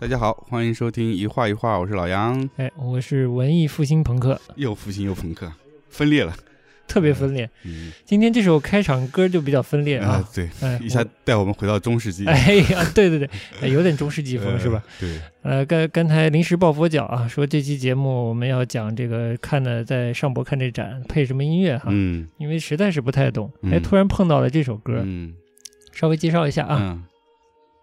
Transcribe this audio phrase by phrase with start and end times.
[0.00, 2.48] 大家好，欢迎收听一画一画，我是老杨。
[2.56, 5.52] 哎，我是文艺复兴朋克，又复兴又朋克，
[5.90, 6.34] 分裂了，
[6.88, 7.48] 特别分裂。
[7.64, 12.30] 嗯今天这首开场歌就比较分裂啊，对，哎，一下带我们回到中世纪，我。
[12.32, 13.28] 哎呀，对对对，
[13.60, 14.82] 哎有点中世纪 风呃是吧？？
[14.98, 25.34] 对，呃，刚刚才临时抱佛脚啊，说这期节目我们要讲这个看的在上博看这展配什么音乐哈，嗯因为实在是不太懂，哎，嗯突然碰到了这首歌，嗯
[25.92, 27.02] 稍微介绍一下啊。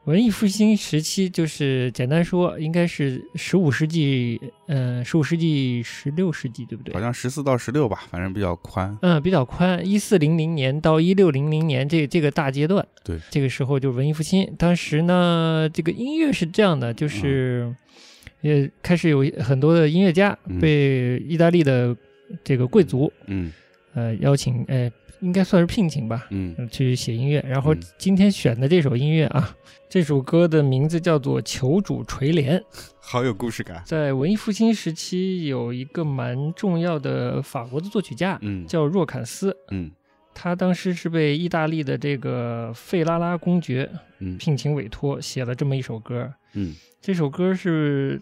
[0.07, 7.01] 嗯文艺复兴时期就是简单说，应该是十五世纪，嗯、十五世纪、十六世纪，对不对好？
[7.01, 8.97] 像十四到十六吧，反正比较宽。
[9.01, 14.49] 嗯，比较宽，一四零零年到一六零零年这这个大阶段，对，这个时候就是文艺复兴。
[14.57, 17.75] 当时呢，这个音乐是这样的，就是
[18.39, 21.93] 也开始有很多的音乐家嗯被意大利的
[22.45, 23.51] 这个贵族嗯
[23.93, 24.89] 呃邀请，呃，
[25.19, 27.43] 应该算是聘请吧，嗯呃去写音乐。
[27.47, 29.55] 然后嗯今天选的这首音乐啊，
[29.89, 32.59] 这首歌的名字叫做《求主垂怜》。
[32.99, 33.81] 好有故事感。
[33.85, 39.55] 在文艺复兴时期，有一个蛮重要的法国的作曲家嗯叫若坎斯。
[39.71, 39.91] 嗯
[40.39, 46.31] 他当时是被意大利的这个费拉拉公爵嗯聘请委托写了这么一首歌。
[46.53, 48.21] 嗯这首歌是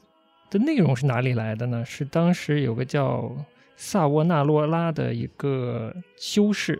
[0.49, 1.83] 的内容是哪里来的呢？
[1.83, 3.29] 是当时有个叫
[3.75, 6.79] 萨沃纳洛拉的一个修士，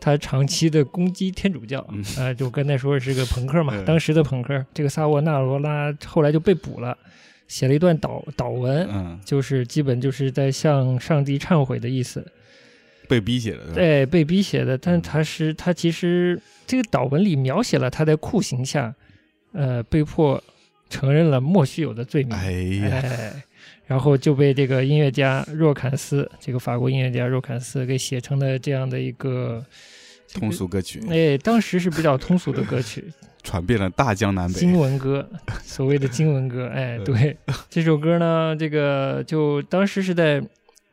[0.00, 4.64] 他长期的攻击天主教，嗯呃，就刚才说是个朋克嘛，嗯当时的朋克。
[4.72, 6.96] 这个萨沃纳罗拉后来就被捕了，
[7.46, 8.86] 写了一段祷祷文。
[8.90, 12.24] 嗯，就是基本就是在向上帝忏悔的意思，
[13.08, 13.74] 被逼写的。
[13.74, 18.94] 对，被逼写的，但嗯他是他其实这个祷文里描写了他在酷刑下，
[19.52, 20.42] 呃，被迫
[20.90, 22.52] 承认了莫须有的罪名，哎
[22.88, 23.32] 呀，哎，
[23.86, 29.64] 然后就被这个音乐家若坎斯，这个法国音乐家若坎斯给写成了这样的一个
[30.26, 33.04] 这 个通俗歌曲哎，当时是比较通俗的歌曲，
[33.42, 34.58] 传遍了大江南北。
[34.58, 35.28] 经文歌，
[35.62, 37.36] 所谓的经文歌，哎，嗯对，
[37.70, 40.42] 这首歌呢，这个就当时是在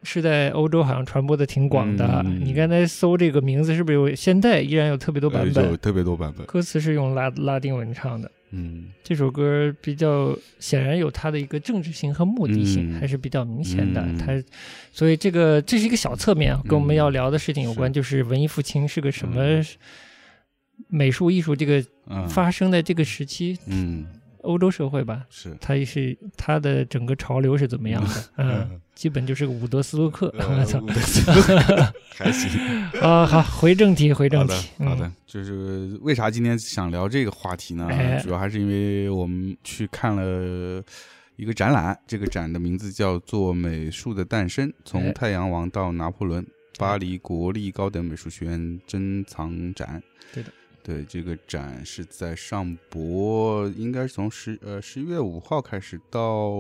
[0.04, 2.22] 是在欧洲好像传播的挺广的。
[2.26, 5.78] 嗯你刚才搜这个名字，是不是有现在依然有特别多版本有？
[5.78, 6.46] 特别多版本。
[6.46, 8.30] 歌词是用拉拉丁文唱的。
[8.52, 8.86] 嗯。
[9.04, 13.00] 这首歌比较显然有它的一个政治性和目的性，嗯。
[13.00, 14.02] 还是比较明显的。
[14.02, 14.18] 嗯。
[14.18, 14.44] 它，
[14.92, 16.98] 所以这个这是一个小侧面啊，跟我们嗯。
[16.98, 17.94] 要聊的事情有关，是。
[17.94, 19.66] 就是文艺复兴是个什么嗯。
[20.90, 22.28] 美术艺术这个嗯。
[22.28, 24.06] 发生在这个时期，嗯
[24.46, 28.10] 欧洲社会吧，是它是它的整个潮流是怎么样的？
[28.38, 30.34] 嗯，基本就是个伍德斯托克。
[30.38, 30.80] 呃我操
[32.16, 32.50] 还行。
[33.02, 33.26] 啊！
[33.26, 37.88] 好，回正题，回正题。，嗯好的，就是为啥今天想聊这个话题呢？
[37.92, 40.82] 哎主要还是因为我们去看了
[41.36, 46.42] 一个展览，这个展的名字叫做《美术的诞生：从哎太阳王到拿破仑》，
[46.78, 50.02] 巴黎国立高等美术学院珍藏展。
[50.34, 50.50] 对的，
[50.86, 56.52] 对，这个展是在上博，应该是从十呃十一月五号开始到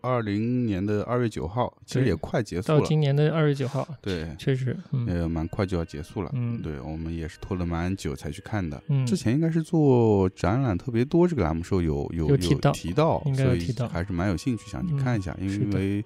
[0.00, 2.80] 二零年的二月九号，其实也快结束了。
[2.80, 2.86] 到。
[2.86, 5.06] 今年的二月九号，对，确实，嗯。
[5.06, 6.30] 呃，蛮快就要结束了。
[6.34, 6.60] 嗯。
[6.62, 8.82] 对我们也是拖了蛮久才去看的。
[8.88, 13.88] 嗯，之前应该是做展览特别多这个栏目时候有有有提到提到，应该有所以提到。
[13.88, 16.04] 还是蛮有兴趣想去看一下，因为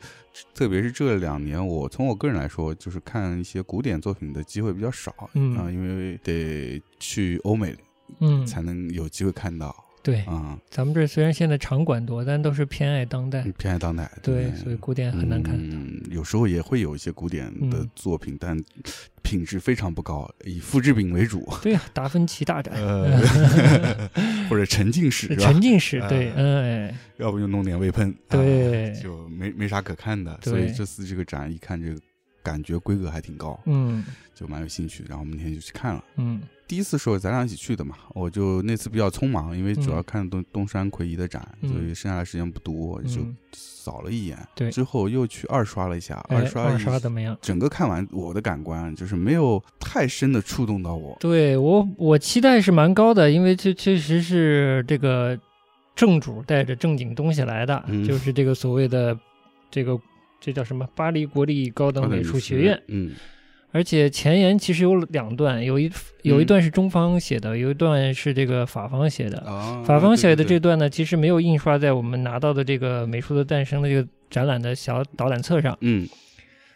[0.54, 5.56] 特别是这两年，我从我个人来说，就是看一些古典作品的机会比较少，嗯。
[5.56, 7.74] 啊，因为得去欧美
[8.20, 15.54] 嗯，才能有机会看到对，啊，咱们这虽然现在场馆多，但都是偏爱当代，偏爱当代，对，所以古典很难看。
[15.56, 18.60] 嗯，有时候也会有一些古典的嗯作品，但
[19.22, 21.48] 品质非常不高，以复制品为主。
[21.62, 23.20] 对呀，达芬奇大展，呃，
[24.50, 25.34] 或者沉浸式？
[25.36, 30.36] 沉浸式，呃对，嗯，哎，要不就弄点微喷，对啊就没没啥可看的。
[30.42, 32.00] 所以这次这个展一看，这个
[32.42, 34.04] 感觉规格还挺高，嗯
[34.34, 35.04] 就蛮有兴趣。
[35.08, 36.04] 然后我们那天就去看了。
[36.16, 44.38] 嗯第一次时候咱俩一起去的嘛，我就那次比较匆忙，因为主要嗯看东东山魁夷的展，嗯所以剩下的时间不多，就嗯，扫了一眼。
[44.54, 47.36] 对之后又去二刷了一下，哎，二刷二刷怎么样？
[47.42, 51.14] 整个看完，我的感官就是没有太深的触动到我。
[51.20, 55.38] 对我，我期待是蛮高的，因为确确实是这个
[55.94, 59.18] 正主带着正经东西来的，嗯就是这个所谓的
[59.70, 60.00] 这个
[60.42, 62.82] 这叫什么巴黎国立高等美术学院。
[62.88, 63.12] 嗯
[63.74, 65.90] 而且前言其实有两段，有一
[66.20, 69.38] 有一嗯段是中方写的，有一段是这个法方写的。
[69.46, 75.74] 啊，法方写的这段呢，其实没有印刷在我们拿到的这个《美术的诞生》的这个展览的小导览册上。
[75.80, 76.06] 嗯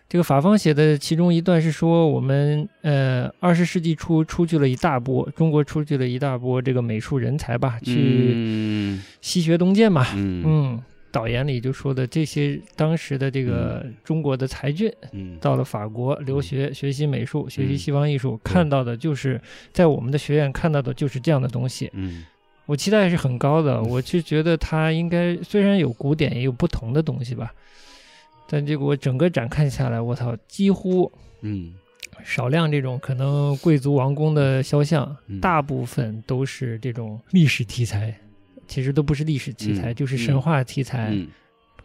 [0.08, 10.06] 这个法方写的其中一段是说，我们呃二十世纪初出去了一大波，中国出去了一大波这个美术人才吧，去嗯西学东渐嘛。
[10.14, 15.38] 嗯嗯，导言里就说的这些当时的这个中国的才俊嗯。
[15.40, 19.40] 到了法国留学，学习美术，学习嗯西方艺术，看到的就是
[19.72, 21.90] 在我们的学院看到的就是这样的东西。
[21.94, 22.24] 嗯。
[22.66, 27.54] 我期待是很高的，我就觉得它应该虽然有古典，也有不同的东西吧，
[28.48, 31.12] 但结果整个展看下来，我操，几乎
[31.42, 31.74] 嗯。
[32.24, 35.38] 少量这种可能贵族王宫的肖像，嗯。
[35.38, 38.12] 大部分都是这种历史题材，
[38.66, 41.28] 其实都不是历史题材，嗯就是神话题材，嗯。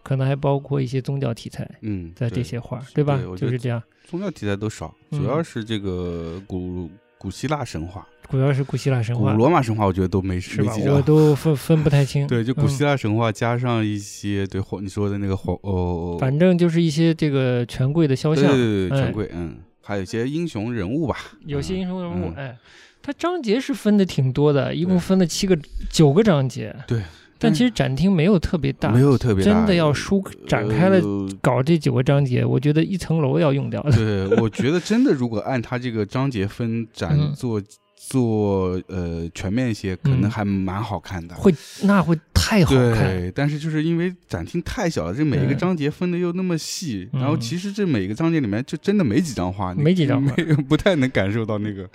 [0.04, 3.22] 可能还包括一些宗教题材嗯，在这些画，对吧？
[3.38, 5.19] 就是这样，宗教题材都少，嗯。
[5.19, 6.89] 主要是这个古
[7.19, 9.22] 古希腊神话、主要是古希腊神话。
[9.22, 10.74] 古话，罗马神话，我觉得都没是吧？
[10.89, 12.25] 我都分分不太清。
[12.28, 22.34] 对，就古嗯希腊神话加上一些对皇你说的那个皇哦，反正就是一些这个权贵的肖像，对对对权贵，嗯，还有一些英雄人物吧，有些英雄人物，嗯。
[22.36, 22.57] 哎，
[23.03, 25.57] 它章节是分的挺多的，一共分了七个、
[25.89, 26.75] 九个章节。
[26.88, 27.01] 对，
[27.39, 33.92] 但其实展厅没有特别大，没有特别大真的要书展开了呃搞这九个章节，我觉得一层楼要用掉的。
[33.92, 37.59] 对，我觉得真的，如果按它这个章节分展嗯做、
[37.95, 41.33] 做呃全面一些，可能嗯还蛮好看的。
[41.33, 41.51] 会
[41.81, 51.89] 那会太好看，对，但是就是因为展厅太小了，这每一个嗯章节分的又那么细，然后嗯其实这每个章节里面就真的没几张画，没几张画没 不太能感受到那个。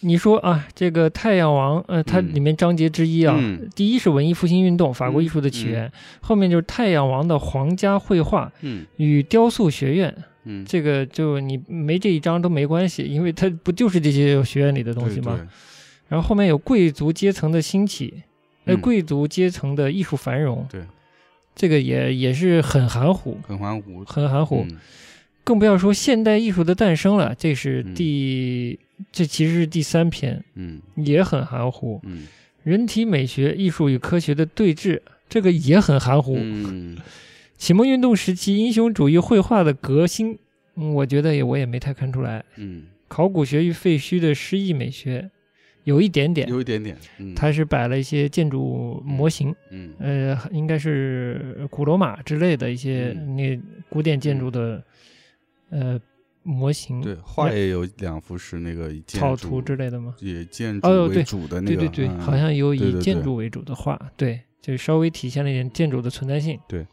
[0.00, 2.34] 你说啊，这个太阳王，呃，它嗯。
[2.34, 3.68] 里面章节之一啊，嗯。
[3.74, 5.90] 第一是文艺复兴运动，法国嗯艺术的起源，
[6.20, 8.84] 后面就是太阳王的皇家绘画嗯。
[8.96, 10.14] 与雕塑学院，
[10.44, 15.36] 嗯，这个就你没这一章都没关系，因为它不就是这些学院里的东西吗？
[15.36, 15.46] 对？
[16.08, 18.22] 然后后面有贵族阶层的兴起，
[18.66, 18.80] 呃，嗯。
[18.80, 20.82] 贵族阶层的艺术繁荣，对，
[21.54, 24.64] 这个也也是很含糊，很含糊，很含糊。
[25.46, 27.94] 嗯更不要说现代艺术的诞生了，这是嗯。
[27.94, 28.76] 第，
[29.12, 30.80] 这其实是第三篇，嗯。
[30.96, 32.00] 也很含糊。
[32.02, 32.26] 嗯。
[32.64, 36.36] 人体美学、艺术与科学的对峙，这个也很含糊。
[36.36, 36.96] 嗯，
[37.56, 40.36] 启蒙运动时期英雄主义绘画的革新，
[40.74, 42.44] 嗯我觉得也我也没太看出来。
[42.56, 45.30] 嗯，考古学与废墟的诗意美学，
[45.84, 49.92] 有一点点，有一点点，嗯，它是摆了一些建筑模型，嗯。
[50.00, 53.36] 呃，应该是古罗马之类的一些嗯。
[53.36, 54.82] 那古典建筑的、
[55.70, 56.00] 呃
[56.42, 60.14] 模型，对，画也有两幅是那个以草图之类的吗？
[60.20, 66.58] 以建筑为主的那个，对对对，嗯好像有以建筑为主的画，对，就稍微体现了一点建筑的存在性。
[66.68, 66.86] 对。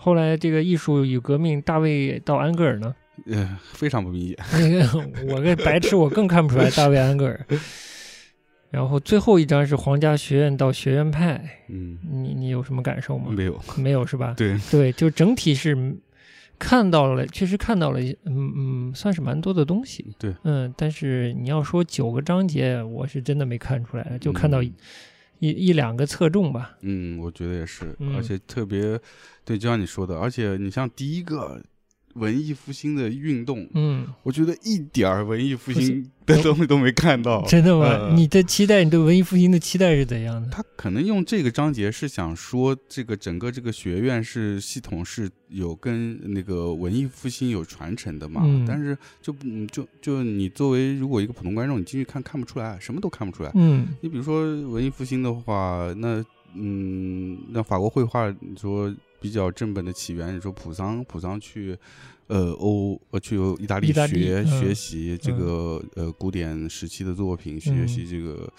[0.00, 2.94] 后来这个艺术与革命，大卫到安格尔呢？
[3.26, 4.36] 呃非常不明显。
[4.52, 7.44] 那个我个白痴，我更看不出来大卫安格尔。
[8.70, 13.26] 然后最后一张是皇家学院到学院派，嗯，你你有什么感受吗？
[13.30, 14.34] 没有，没有是吧？
[14.36, 15.74] 对，对，就整体是
[16.58, 20.14] 看到了，确实看到了，嗯嗯，算是蛮多的东西。
[20.18, 24.72] 对，嗯，但是你要说九个章节，我是真的没看出来，就看到一、
[25.38, 26.76] 一一两个侧重吧。
[26.80, 28.98] 嗯，我觉得也是，嗯而且特别，
[29.44, 31.62] 对，就像你说的，而且你像第一个
[32.14, 37.44] 文艺复兴的运动，嗯，我觉得一点儿文艺复复兴的东西都没看到。
[37.46, 37.86] 真的吗？
[37.86, 40.48] 呃你的期待，你对文艺复兴的期待是怎样的？
[40.50, 48.42] 他可能用这个章节是想说，这个整个这个学院是系统是有跟那个文艺复兴有传承的嘛。
[48.44, 53.52] 嗯但是就嗯就就你作为如果一个普通观众，你进去看看不出来，什么都看不出来。
[53.54, 61.76] 嗯你比如说文艺复兴的话，那嗯，那法国绘画，你说比较正本的起源，你说普桑，普桑去
[62.26, 68.52] 呃欧呃去意大利学、嗯学习这个呃古典时期的作品，学嗯习这个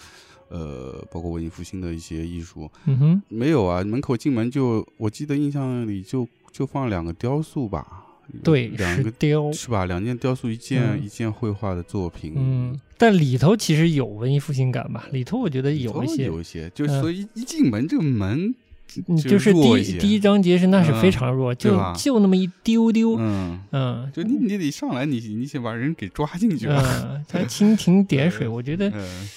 [0.48, 8.04] 呃包括文艺复兴的一些艺术，嗯哼，没有啊，门口进门就我记得印象里就就放两个雕塑吧，
[8.42, 9.52] 对，两个是雕。
[9.52, 9.86] 是吧？
[9.86, 15.06] 两件雕塑，一件、嗯一件绘画的作品，嗯，但里头其实有文艺复兴感吧？
[15.12, 18.54] 里头我觉得有一些，有一些，就嗯所以一进门这个门嗯，
[18.90, 26.82] 就就是第一第一章节是那是非嗯常弱，就就那么一丢丢，嗯，嗯，就你你得上来，你你先把人给抓进去吧。
[27.04, 29.28] 嗯，它蜻蜓 点水，我觉得，嗯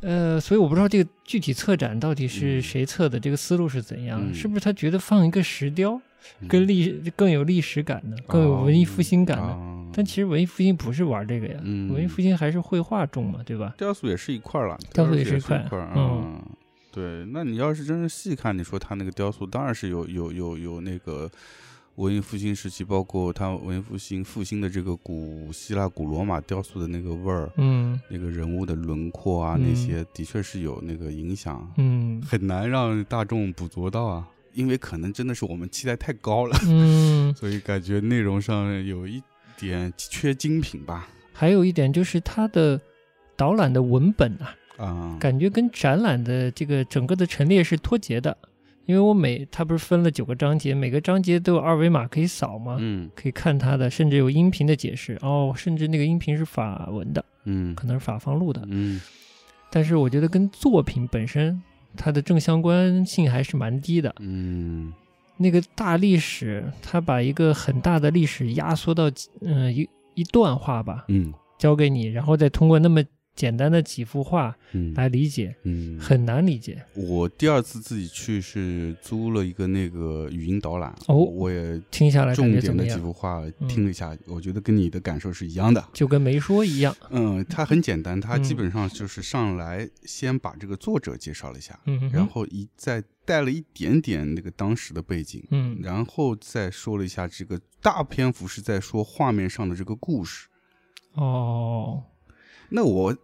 [0.00, 4.20] 呃，所以我不知道这个具体策展到底是嗯谁策的，这个思路是怎样？
[4.22, 6.00] 嗯是不是他觉得放一个石雕
[6.40, 9.44] 嗯更历更有历史感呢，更有文艺复兴感呢？
[9.44, 13.74] 哦但其实文艺复兴不是玩这个呀，嗯文艺复兴还是绘画重嘛，对吧？
[13.78, 16.40] 雕塑也是一块儿了，雕塑也是一块嗯，
[16.90, 21.30] 对，那你要是真是细看，你说他那个雕塑，当然是有有有有那个。
[21.96, 31.68] 文艺复兴时期，包括他文艺复兴复兴的这个古希腊、古罗马雕塑的那个味儿，嗯那个人物的轮廓啊，嗯那些的确是有那个影响。
[31.76, 39.20] 嗯很难让大众捕捉到啊，因为可能真的是我们期待太高了，嗯， 所以感觉内容上有一
[39.58, 41.08] 点缺精品吧。
[41.32, 42.80] 还有一点就是它的
[43.36, 48.34] 导览的文本啊，啊、感觉跟展览的这个整个的陈列是脱节的，
[48.86, 52.76] 因为我每它不是分了九个章节，每个章节都有二维码可以扫吗？
[52.78, 53.10] 嗯。
[53.14, 55.18] 可以看它的，甚至有音频的解释。
[55.20, 57.74] 哦，甚至那个音频是法文的，嗯。
[57.74, 58.62] 可能是法方录的。
[58.68, 59.00] 嗯。
[59.70, 61.60] 但是我觉得跟作品本身
[61.96, 64.14] 它的正相关性还是蛮低的。
[64.20, 64.92] 嗯。
[65.36, 71.34] 那个大历史，它把一个很大的历史压缩到嗯、呃一一段话吧，嗯。
[71.58, 73.02] 交给你，然后再通过那么
[73.38, 76.82] 简单的几幅画嗯来理解，嗯，很难理解。
[76.94, 82.96] 我第二次自己去是租了一个那个语音导览，哦我也听下来感重点的几？
[82.98, 85.88] 幅画嗯听了一下，我觉得跟你的感受是一样的。
[85.92, 86.92] 就跟没说一样。
[87.10, 100.48] 嗯，它很简单，它嗯基本上就是上来先把这个作者介绍了一下，嗯然后一再带了一点点那个当时的背景，嗯然后再说了一下这个大篇幅是在说画面上的这个故事。
[101.14, 102.02] 哦，
[102.70, 103.18] 那我呃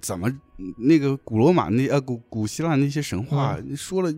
[0.00, 0.30] 怎么
[0.78, 4.12] 那个古罗马那呃古古希腊那些神话、说了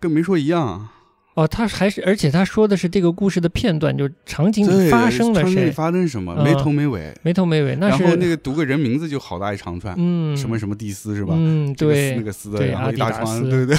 [0.00, 0.92] 跟没说一样啊？
[1.34, 6.42] 哦，他还是，而且他说的是这个故事的片段，就场景里，发生了谁，发生什么，嗯。
[6.42, 7.14] 没头没尾。
[7.22, 10.36] 没头没尾，那是然后那个读个人名字就好大一长串，嗯。
[10.36, 11.34] 什么什么蒂斯是吧？
[11.38, 13.76] 嗯，对那个斯的，然后一大串，对对，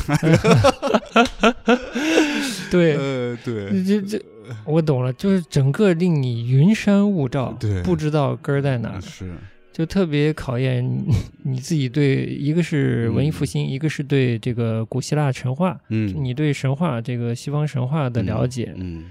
[2.71, 4.21] 对， 呃对，这这
[4.63, 7.83] 我懂了，就是整个令你云山雾罩，对。
[7.83, 9.35] 不知道根儿在哪儿，是，
[9.79, 19.09] 就特别考验你 你自己对，一个是文艺复兴，一个是对这个古希腊神话，嗯，你对神话这个西方神话的了解，嗯，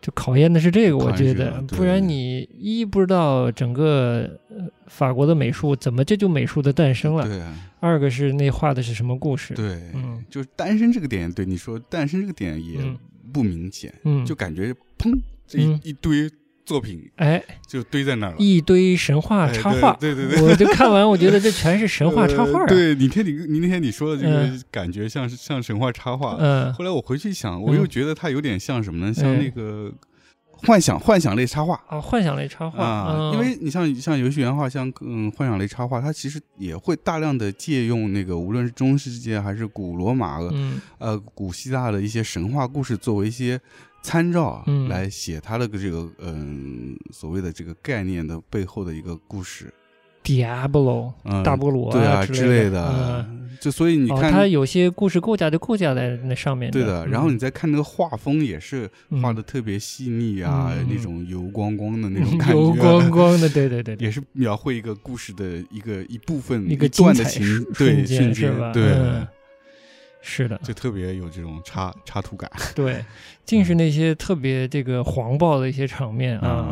[0.00, 7.54] 就考验的是这个，我觉得不然你一不知道整个呃法国的美术怎么这就美术的诞生了，对啊。
[7.80, 12.96] 二个是那画的是什么故事，对，嗯就是诞生这个点，对你说诞生这个点也嗯。
[13.34, 15.12] 不明显，嗯，就感觉砰，
[15.46, 15.80] 这一嗯。
[15.84, 16.30] 一堆
[16.64, 18.36] 作品哎就堆在那儿了。
[18.38, 20.36] 一堆神话哎插画，对对对。
[20.36, 24.62] 对我就看完，我觉得这全是神话插 画啊，呃对，你听你你那天你说的这个嗯。
[24.70, 26.72] 感觉像是像神话插画，嗯。
[26.74, 29.12] 后来我回去想，我又嗯觉得它有点像什么呢？
[29.12, 29.92] 像嗯那个
[30.52, 31.74] 幻想幻想类插画。
[31.88, 33.32] 啊，幻想类插画啊，嗯。
[33.34, 40.80] 因为你像像游戏原画，像嗯幻想类插画，它其实也会大量的借用那个无论是中世纪还是古罗马、嗯。
[40.98, 43.60] 呃古希腊的一些神话故事作为一些
[44.02, 44.88] 参照啊，嗯。
[44.88, 49.72] 来写它的这个嗯所谓的这个概念的背后的一个故事
[50.24, 53.38] ，，Diablo 嗯，大菠萝对啊之之类的，嗯。
[53.60, 56.68] 就所以你哦，看，它有些故事构架就构架在那上面。
[56.72, 58.90] 对的，然后你嗯再看那个画风也是
[59.22, 68.72] 画的特别细腻啊，嗯那种油光光的那种感觉， 油光光的，对对对对，也是描绘一个故事的一个一部分一个段的情对瞬间是吧？
[68.72, 69.24] 对，嗯
[70.22, 72.50] 是的，就特别有这种插插图感。
[72.74, 73.04] 对，
[73.44, 76.68] 尽是那些特别这个黄暴的一些场面啊。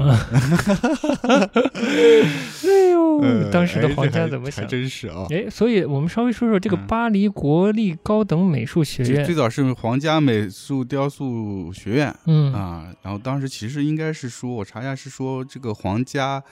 [2.63, 4.65] 哎呦，呃 当时的皇家怎么想？
[4.65, 5.27] 还真是啊。
[5.31, 9.35] 哎，所以我们稍微说说这个嗯巴黎国立高等美术学院这最。
[9.35, 16.43] 早是皇家美术雕塑学院嗯啊，然后当时其实应该是说，我查一下是说这个皇家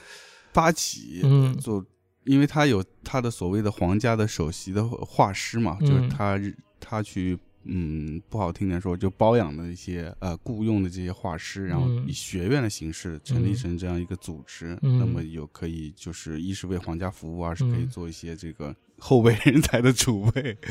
[0.51, 1.85] 发起嗯做，
[2.25, 6.37] 因为他有他的所谓的皇家的首席的画师嘛，就是嗯他
[6.79, 20.57] 他去嗯不好听点说，就包养的一些呃雇佣的这些画师，然后嗯以学院的形式成立嗯成这样一个组织，嗯那么有可以就是一是为皇家服务，二是可以嗯做一些这个后备人才的储备。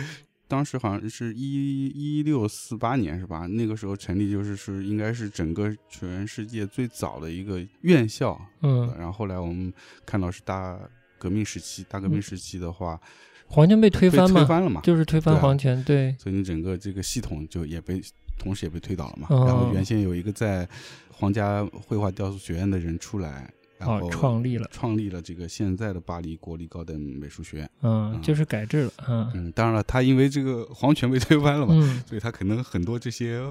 [0.49, 3.47] 当时好像是一一六四八年是吧？
[3.47, 8.41] 那个时候成立就是是应该是整个全世界最早的一个院校。
[8.63, 9.71] 嗯，然后后来我们
[10.07, 10.81] 看到是大
[11.19, 12.99] 革命时期，大革命时期的话，
[13.49, 15.43] 皇权被推被翻嘛，推翻了嘛，就是推翻对啊。
[15.43, 18.01] 皇权，对，所以你整个这个系统就也被
[18.39, 19.27] 同时也被推倒了嘛。
[19.31, 19.45] 哦。
[19.47, 20.69] 然后原先有一个在
[21.11, 27.71] 皇家绘画雕塑学院的人出来，然哦后，创立了，创立了这个现在的巴黎国立高等美术学院。
[27.83, 28.23] 嗯，嗯。
[28.23, 29.31] 就是改制了，嗯。
[29.35, 33.43] 嗯，当然了，他因为这个皇权被推翻了嘛，嗯，所以他可能很多这些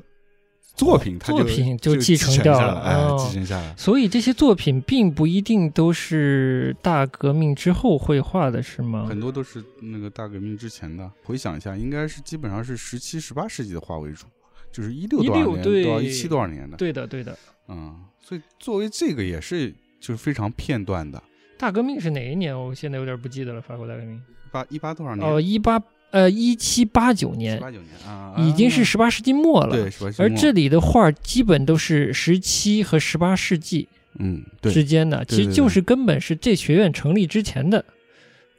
[0.77, 3.73] 作品，它就作品就就继承掉了哎，哦继承下来。
[3.75, 9.07] 所以这些作品并不一定都是大革命之后绘画的，是吗？
[9.09, 11.11] 很多都是那个大革命之前的。
[11.23, 14.27] 回想一下，应该是基本上是十七、十八世纪的画为主，
[14.71, 16.77] 就是一六多少16年对到一七多少年的。
[16.77, 17.35] 对的，对的。
[17.67, 21.21] 嗯，所以作为这个也是就是非常片段的。
[21.57, 22.55] 大革命是哪一年？
[22.55, 23.59] 我现在有点不记得了。
[23.59, 25.27] 法国大革命八一八多少年？
[25.27, 28.83] 哦，一八呃一七八九年，八九年啊，已经是啊。
[28.83, 29.75] 十八世纪末了。
[30.17, 33.87] 而这里的画基本都是十七和十八世纪
[34.19, 34.71] 嗯对。
[34.71, 37.83] 之间的，其实就是根本是这学院成立之前的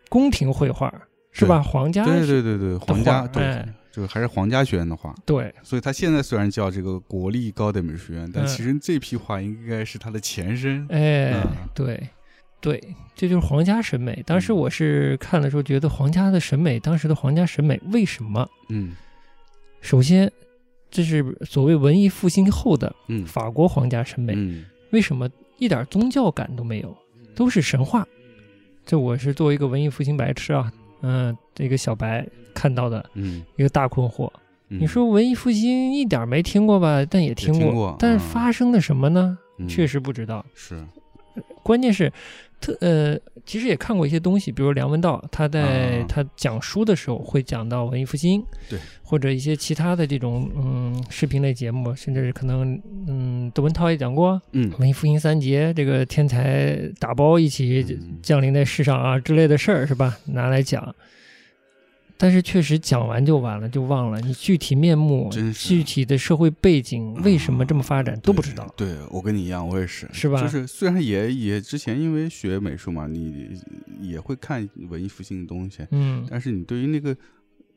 [0.09, 0.93] 宫廷绘画，
[1.33, 1.63] 是吧？
[1.63, 5.15] 皇家对对对对，皇家对画哎，这个还是皇家学院的画。
[5.25, 5.53] 对。
[5.63, 8.47] 所以他现在虽然叫这个国立高等美术学院，但嗯。
[8.47, 10.87] 其实这批画应该是他的前身。
[10.91, 11.47] 哎，嗯。
[11.75, 12.09] 对，
[12.61, 12.83] 对，
[13.15, 14.23] 这就是皇家审美。
[14.27, 18.49] 当时嗯我是看的时候觉得皇家的审美，当时的皇家审美为什么？
[18.69, 18.97] 嗯
[19.81, 20.31] 首先，
[20.91, 26.97] 这是所谓文艺复兴后的嗯法国皇家审美，嗯为什么一点宗教感都没有，
[27.35, 28.07] 都是神话，
[28.85, 30.73] 这我是作为一个文艺复兴白痴啊，
[31.03, 34.27] 嗯，这个小白看到的嗯，一个大困惑。
[34.71, 37.03] 嗯你说文艺复兴一点没听过吧？
[37.09, 39.39] 但也听听过但发生了什么呢？
[39.59, 40.45] 嗯确实不知道。
[40.55, 40.85] 是，
[41.63, 42.13] 关键是，
[42.61, 60.17] 特呃，其实也看过一些东西，比如梁文道，他在啊他讲书的时候会讲到文艺复兴，对，或者一些其他的这种嗯视频类节目，甚至是可能嗯窦文涛也讲过嗯文艺复兴三杰，这个天才打包一起嗯降临在世上啊之类的事儿是吧？
[60.27, 60.95] 拿来讲。
[62.19, 68.67] 但是确实讲完就完了，就忘了你具体面目、真具体的社会背景为什么这么发展都不知道。
[68.77, 68.89] 对。
[68.89, 73.49] 对我跟你一样，我也是，是吧就是虽然也也之前因为学美术嘛，你
[74.01, 77.17] 也会看文艺复兴的东西，嗯但是你对于那个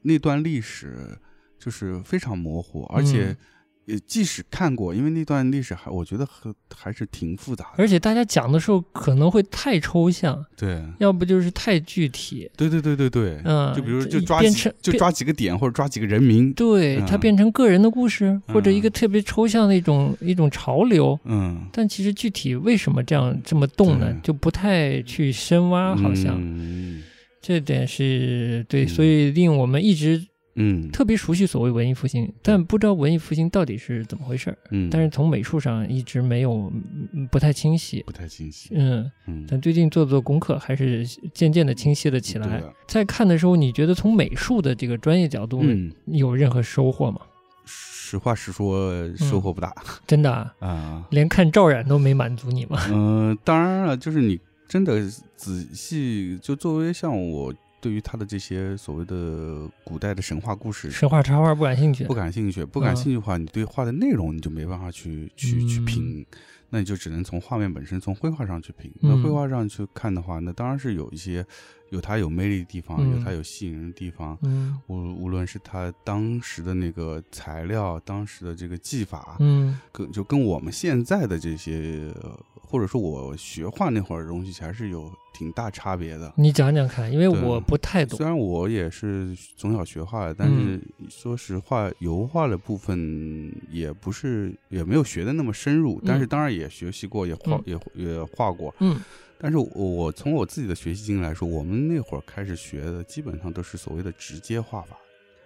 [0.02, 1.18] 那段历史
[1.60, 3.38] 就是非常模糊，而且嗯
[3.86, 7.72] 也即使看过，因为那段历史还我觉得还还是挺复杂的。
[7.78, 12.50] 而且大家讲的时候可能会太抽象，对，要不就是太具体。
[12.56, 21.20] 对对对对对，嗯就比如就抓几变成就抓几个点或者抓几个人名，对，它嗯变成个人的故事，或者一个嗯特别抽象的一种一种潮流。
[21.26, 24.16] 嗯，但其实具体为什么这样这么动呢？
[24.22, 27.04] 就不太去深挖，好像、嗯
[27.42, 30.24] 这点是对，嗯所以令我们一直
[30.56, 34.58] 嗯特别熟悉所谓文艺复兴，但不知道文艺复兴到底是怎么回事儿。
[34.72, 36.72] 嗯，但是从美术上一直没有
[37.14, 38.04] 嗯不太清晰。
[38.06, 42.62] 不太清晰，嗯，嗯，但最近做做功课，还是渐渐的清晰了起来。
[42.88, 47.22] 在看的时候，你觉得从美术的这个专业角度嗯，有任何收获吗？
[47.66, 49.74] 实话实说，收获不大
[50.06, 51.08] 真的、啊， 啊。
[51.12, 52.78] 连看赵冉都没满足你吗？
[52.92, 54.38] 嗯，当然了，就是你
[54.68, 55.00] 真的
[55.38, 62.14] 仔细，就作为像我对于他的这些所谓的古代的神话故事神话插画不感兴趣不。
[62.14, 66.26] 感兴趣，不感嗯兴趣的话，你对画的内容你就没办法去去去嗯评，
[66.70, 68.90] 那你就只能从画面本身，从绘画上去评。
[69.02, 71.46] 那嗯绘画上去看的话，那当然是有一些
[71.92, 74.38] 有它有魅力的地方，嗯有它有吸引人的地方。
[74.42, 86.34] 嗯无无论是它当时的那个材料，当时的这个技法，嗯跟就跟我们现在的这些，呃或者说我学画那会儿的东西，还是有挺大差别的。
[86.38, 88.26] 你讲讲看，因为我不太懂虽。
[88.26, 98.74] 然我也是从小学画的，但是说实话，油画的部分也不是也没有学的那么深入，但是当然也学习过，也画、也也画过。
[98.80, 98.98] 嗯
[99.42, 104.96] 但是我我从我自己的学习经历来说，我们那会儿开始学的基本上都是所谓的直接画法。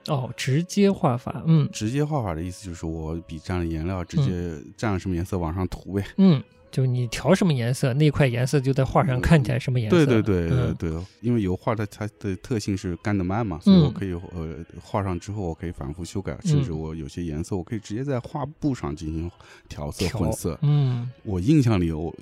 [0.07, 4.31] 哦，直接画法，嗯直接画法的意思就是我笔蘸了颜料，直接
[4.77, 6.05] 蘸了什么颜色往上涂呗。
[6.17, 9.95] 嗯，就你调什么颜色，那块颜色就在画上看起来什么颜色。
[9.95, 19.31] 对对对对嗯对，因为油画的它的特性是干得慢嘛，所以我嗯可以呃画上之后，我可以反复修改，甚至我有些颜色我可以直接在画布上进行
[19.67, 20.59] 调色混色。
[20.61, 22.13] 嗯我印象里，我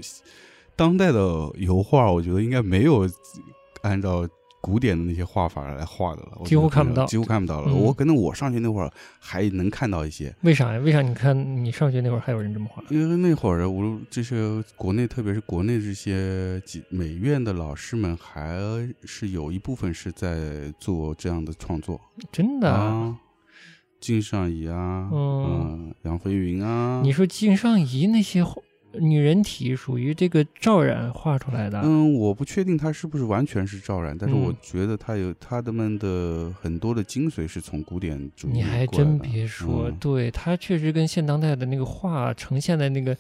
[0.76, 3.10] 当代的油画，我觉得应该没有
[3.82, 4.28] 按照。
[4.66, 7.70] 古典的那些画法来画的了，几乎看不到几乎看不到了。
[7.70, 10.80] 嗯我可能我上学那会儿还能看到一些，为啥呀？
[10.80, 12.82] 为啥你看你上学那会儿还有人这么画？
[12.88, 18.58] 因为那会儿，无这些国内，特别是国内这些几美院的老师们，还
[19.04, 22.00] 是有一部分是在做这样的创作
[22.32, 22.80] 真的啊？
[22.80, 23.18] 啊，
[24.00, 28.62] 靳尚怡啊，嗯嗯，杨飞云啊，你说靳尚怡那些画
[29.00, 31.82] 女人体属于这个赵冉画出来的？
[31.84, 34.42] 嗯，我不确定他是不是完全是赵冉，但是嗯。
[34.44, 39.98] 我觉得他有他们的很多的精髓是从古典主义你还真别说，嗯。
[40.00, 43.16] 对他确实跟现当代的那个画呈现的那个，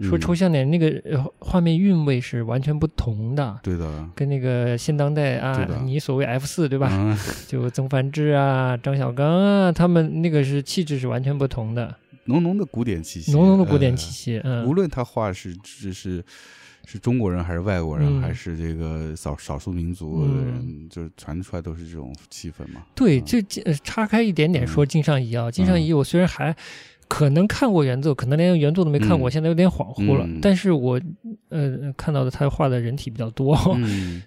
[0.00, 3.58] 说嗯抽象点，那个呃画面韵味是完全不同的。
[3.62, 6.88] 对的，跟那个现当代啊，你所谓 F 四对吧？
[6.90, 7.16] 嗯。
[7.46, 14.40] 就曾梵志啊、张小刚啊，他们那个是气质是完全不同的，浓浓的古典气息，浓浓的古典呃气息。
[14.44, 16.24] 嗯，无论他画是是是
[16.86, 18.20] 是中国人还是外国人，嗯。
[18.20, 20.44] 还是这个少少数民族的嗯。
[20.44, 22.82] 人，就是传出来都是这种气氛嘛。
[22.94, 23.24] 对，嗯。
[23.24, 24.86] 这这呃岔开一点点说嗯。
[24.86, 26.54] 金尚怡啊，金尚怡我虽然还
[27.08, 29.30] 可能看过原作，可能连原作都没看过，嗯。
[29.30, 30.24] 现在有点恍惚了。
[30.26, 30.38] 嗯。
[30.40, 31.00] 但是我
[31.48, 34.22] 呃看到的他画的人体比较多，嗯，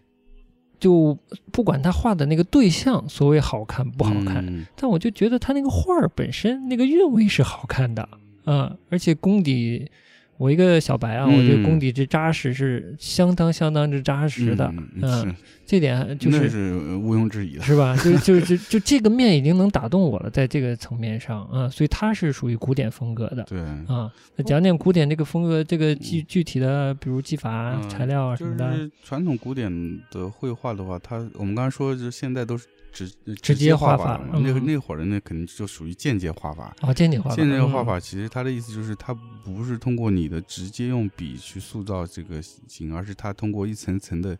[0.85, 1.17] 就
[1.51, 4.67] 不管他画的那个对象所谓好看不好看，嗯。
[4.75, 8.07] 但我就觉得他那个画儿本身那个韵味是好看的，
[8.45, 9.89] 嗯，而且功底，
[10.37, 17.63] 我一个小白啊，嗯我觉得功底之扎实是相当相当之扎实的，嗯嗯，这点就是毋庸置疑的。
[17.63, 17.95] 是吧？
[17.97, 24.11] 就就就 就这个面已经能打动我了，在这个层面上啊、所以它是属于古典风格的对，啊。
[24.35, 29.71] 那讲讲古典这个风格，这个具具体的，比如技法材料啊什么的，是传统古典
[30.11, 34.39] 的绘画的话，它我们刚才说，就是现在都是直直接画法画嘛。
[34.41, 36.73] 那那会儿的那肯定就属于间接画法。
[36.81, 44.37] 哦，间接画法，间接画嗯法其实它的意思就是，它不是通过你的直接用笔去塑造这个形，而是它通过一层层的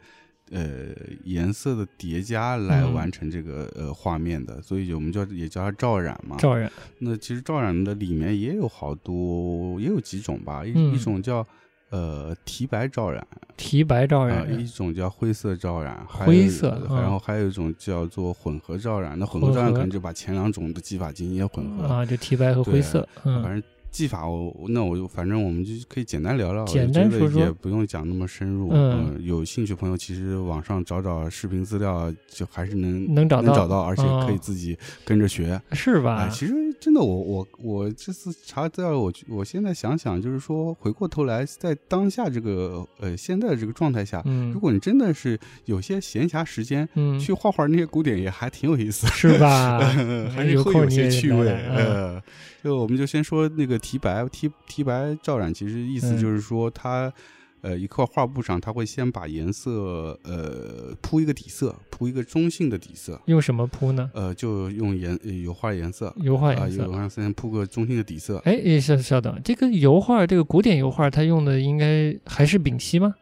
[0.52, 0.88] 呃
[1.26, 6.38] 颜色的叠加来嗯完成这个、呃画面的，所以我们叫也叫它照染嘛。
[6.38, 11.46] 照染，那其实照染的里面也有好多，也有几种吧，一、嗯一种叫
[11.90, 19.18] 呃提白照染，提白照啊、染，一种叫灰色照染，灰色嗯然后还有一种叫做混合照染。
[19.18, 21.84] 那混合照染可能就把前两种的技法进行一些混合。
[21.86, 23.64] 啊，就提白和灰色，嗯，反正
[23.96, 28.70] 技法我那我就反正我们就可以简单聊聊，简单说说也不用讲那么深入。
[28.74, 35.60] 嗯呃有兴趣朋友其实网上找找视频资料，就还是能能找到能找到，而且可以哦自己跟着学。
[35.72, 36.30] 是吧哎，？
[36.30, 49.80] 其实真的，我我我这次查资料，我我现在想想，就是说回过头来，在当下这个呃现在的这个状态下，嗯如果你真的是有些闲暇时间，嗯，去画画那些古典也还挺有意思，是吧？
[50.36, 51.50] 还是有会有些趣味。
[51.70, 52.24] 嗯呃，
[52.66, 57.14] 就我们就先说那个提白，提提白照染，其实意思嗯就是说它。
[57.62, 64.08] 呃，一块画布上，他会先把颜色，呃，铺一个底色，铺一个中性的底色，用什么铺呢？
[64.14, 66.92] 呃，就用颜呃油画颜色，油画啊，颜色油。
[66.92, 73.16] 画先铺个中性的底色，哎，诶稍稍等，这个油画，这个古典油画，它用的应该还是丙烯吗？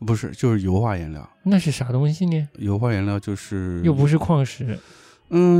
[0.00, 1.26] 不是，就是油画颜料。
[1.44, 2.46] 那是啥东西呢？
[2.58, 4.64] 油画颜料就是又不是矿石。
[4.64, 4.78] 嗯，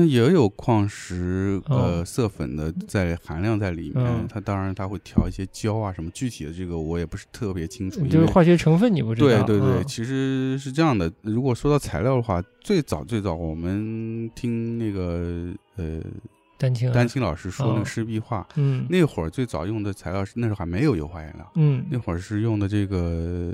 [0.07, 9.43] 也有矿石哦呃色粉的在含量在里面，嗯它当然它会调一些胶啊什么，具体的这个我也不是特别清楚，因为就是化学成分你不知道？
[9.45, 11.11] 对对对，嗯其实是这样的。
[11.23, 16.01] 如果说到材料的话，最早最早我们听那个呃
[16.59, 23.53] 丹青啊，丹青老师说那哦个湿壁画，嗯那会儿最早用的材料是那时候还没有油画颜料，嗯那会儿是用的这个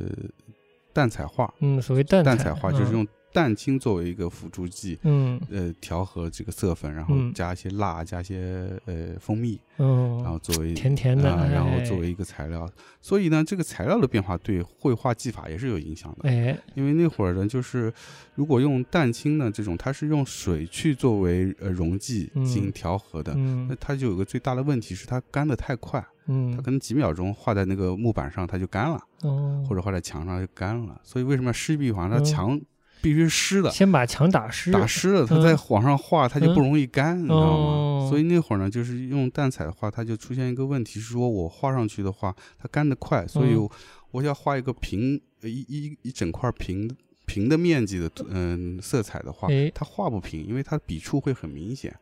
[0.92, 4.98] 淡彩画，嗯，所谓淡淡彩彩画就是嗯用蛋清作为一个辅助剂。
[5.02, 12.68] 嗯呃，调和这个色粉，然后嗯加一些蜡，加一些呃蜂蜜，嗯然嗯后作为甜甜的啊，然后哎作为一个材料。
[13.00, 16.28] 所以呢，这个材料的变化对绘画技法也是有影响的。
[16.28, 17.92] 哎因为那会儿呢，就是
[18.34, 23.40] 如果用蛋清呢这种，它是用水去作为呃溶剂嗯进行调和的，那
[23.74, 31.00] 嗯它就有个最大的问题是它干的太快，嗯它嗯可能几秒钟画在那个木板上它就干了，哦，或者画在墙上就干了。
[31.02, 32.08] 所以为什么要湿壁画？
[32.08, 32.60] 它嗯墙
[33.02, 33.70] 必须湿的。
[33.70, 35.42] 先把墙打湿，打湿了，它嗯。
[35.42, 38.00] 再往上画，它就不嗯容易干，你知道哦。
[38.04, 38.08] 吗？
[38.08, 43.72] 所以那会儿呢，就是用淡彩的话，它就出现一个问题，是说我画上去的话，它干得快，所以嗯我
[44.12, 46.90] 我要画一个平呃一一一整块平
[47.26, 51.94] 平的面积的嗯、色彩的话哎，它画不平，因为它笔触会很明显，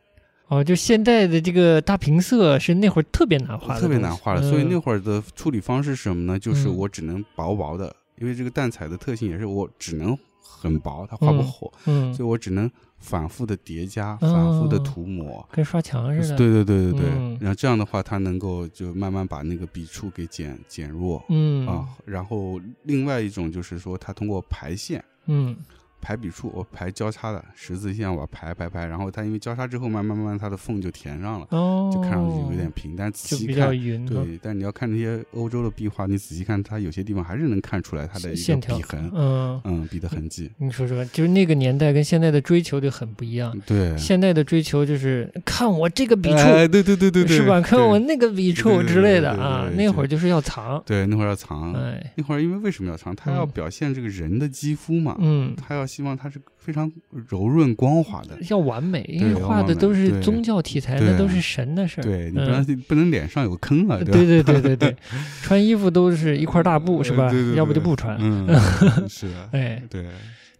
[0.47, 4.41] 哦，就现在的这个大平色是那会儿特别难画的，特别难画的。
[4.41, 6.37] 所以那嗯会儿的处理方式是什么呢？
[6.37, 6.75] 就是嗯。
[6.75, 10.17] 我只能薄薄的，因为这个淡彩的特性也是我只能
[10.59, 15.47] 很薄，它画不嗯厚，嗯，所以我只能反复的叠加，反复的哦涂抹。
[15.51, 21.87] 跟刷墙似的，对对对对对，嗯然后这样的话，它能够就慢慢把那个笔触给减减弱、嗯啊。
[22.05, 25.55] 然后另外一种就是说，它通过排线、嗯
[26.01, 33.79] 排笔触，我排交叉的十字线，我排排排，然后它因为交叉之后，慢慢慢慢它的缝就填上了，哦，就看上去有点平，但仔就比较细看。
[33.79, 39.61] 匀，对，但你要看那些欧洲的壁画，你仔细看，它有些地方还是能看出来它的一个线条笔痕，嗯。
[39.63, 40.49] 嗯，笔的痕迹。
[40.57, 43.55] 你说说，就是那个年代跟现在的追求就很不一样。
[43.65, 47.61] 对，现在的追求就是看我这个笔触，哎，对对对对对，是吧？
[47.61, 49.69] 看我那个笔触之类的啊。
[49.75, 53.15] 那会儿就是要藏，对那会儿要藏，哎，那会儿因为为什么要藏？
[53.15, 56.89] 它要嗯表现这个人的肌肤嘛，嗯，它要希望它是非常
[57.27, 58.37] 柔润光滑的。
[58.49, 62.03] 要完美，因为画的都是宗教题材，那都是神的事儿。
[62.03, 64.03] 对你不嗯能、不能脸上有个坑啊，吧？
[64.05, 64.95] 对对对对对，
[65.43, 68.17] 穿衣服都是一块大布是吧要不就不穿。
[68.21, 68.47] 嗯，
[69.09, 70.05] 是啊，哎，对。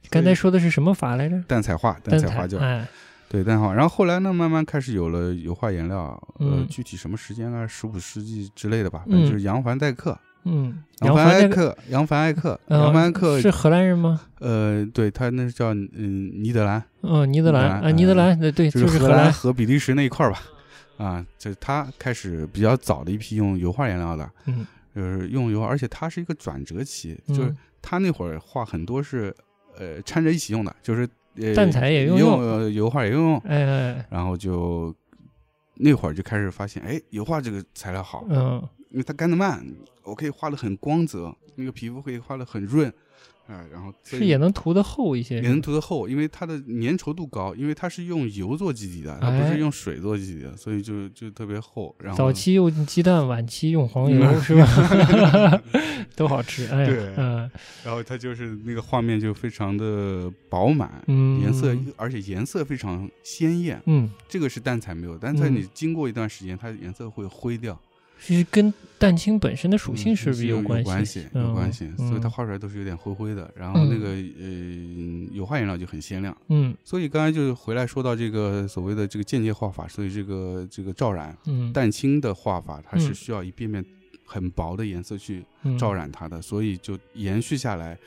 [0.10, 1.42] 刚才说的是什么法来着？
[1.48, 2.86] 淡彩画，淡淡彩画教，哎，
[3.30, 3.74] 对淡彩画。
[3.74, 14.22] 然后后来呢，慢慢开始有了油画颜料，呃嗯，具体什么时间啊，十五世纪之类的吧，反正嗯就是杨凡代克，嗯，杨凡艾克，杨凡艾克，呃杨凡艾克，是荷兰人吗？
[14.40, 19.32] 呃，对他那是叫嗯尼德兰，嗯，尼德兰啊，尼德兰对对，就是是荷兰。
[19.32, 20.42] 和比利时那一块儿吧，
[20.98, 29.34] 啊，就是他开始比较早的一批用油画颜料的，嗯就是用油画，而且他是一个转折期，就是嗯，他那会儿画很多是
[29.78, 34.94] 呃掺着一起用的，就是呃淡彩也用用油画也用用，哎哎，然后就
[35.76, 39.66] 那会儿就开始发现，哎，油画这个材料好，嗯因为它干得慢，
[40.04, 42.88] 我可以画的很光泽，那个皮肤可以画的很润，
[43.48, 51.94] 啊、然后是也能涂的厚一些，也能涂的厚，因为它的粘稠度高，因为它是用油做基底的，它不哎是用水做基底的，所以就就特别厚。
[52.00, 55.62] 然后早期用鸡蛋，晚期用黄油，嗯是吧？
[56.16, 57.50] 都好吃，哎对，嗯
[57.84, 67.80] 然后它就是那个画面就非常的饱满，嗯，颜色而且颜色非常鲜艳，嗯，这个是淡彩没有，淡彩嗯你经过一段时间，它的颜色会灰掉，
[68.22, 71.26] 是跟蛋清本身的属性是不是嗯有关关系？
[71.34, 73.52] 有关系，所以它嗯画出来都是有点灰灰的。
[73.56, 76.36] 然后那个呃油画颜料就很鲜亮。
[76.50, 83.84] 嗯所以刚才就回来说到这个所谓的这个间接画法，所以这个这个照染嗯，蛋清的画法，它是嗯需要一遍遍
[84.24, 87.98] 很薄的颜色去嗯照染它的，所以就延续下来。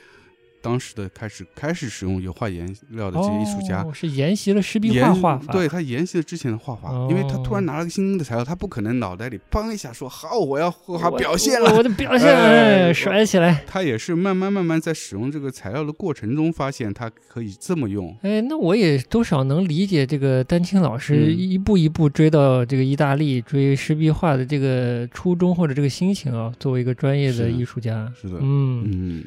[0.65, 11.75] 当时的开始开始使用油画颜料的这些艺术家，哦、是沿袭了湿壁画画法，对他沿袭了之前的画法，因为他突然哦拿了个新的材料，他不可能脑袋里嘣一下说好，我要绘画表现了。
[11.75, 13.63] 我的表现，哎哎，甩起来。
[13.67, 18.17] 他也是慢慢慢慢在使用这个材料的过程中，发现他可以这么用。
[18.23, 26.51] 哎，那我也多少能理解这个丹青老师嗯一步一步追到这个意大利追湿壁画的这个初衷或者这个心情啊。
[26.57, 29.23] 作为一个专业的艺术家，是的，嗯嗯，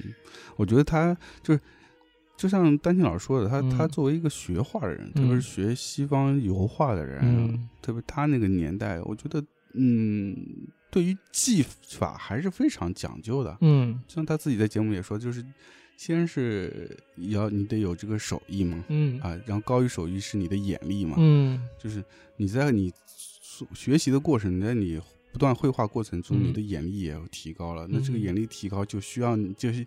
[0.59, 1.61] 我觉得他就是，
[2.37, 3.71] 就像丹青老师说的，他、嗯。
[3.71, 5.43] 他作为一个学画的人，特别是嗯。
[5.43, 7.69] 学西方油画的人，嗯。
[7.81, 9.43] 特别他那个年代，我觉得，
[9.75, 10.37] 嗯，
[10.91, 13.57] 对于技法还是非常讲究的。
[13.61, 13.99] 嗯。
[14.09, 15.45] 像他自己在节目也说，就是
[15.97, 19.21] 先是要你得有这个手艺嘛，嗯。
[19.21, 21.61] 啊，然后高于手艺是你的眼力嘛，嗯。
[21.79, 22.05] 就是
[22.37, 22.93] 你在你
[23.75, 25.01] 学习的过程，在你
[25.33, 26.45] 不断绘画过程中，嗯。
[26.49, 27.87] 你的眼力也要提高了。
[27.91, 28.21] 那这个嗯。
[28.21, 29.85] 眼力提高，就需要你就是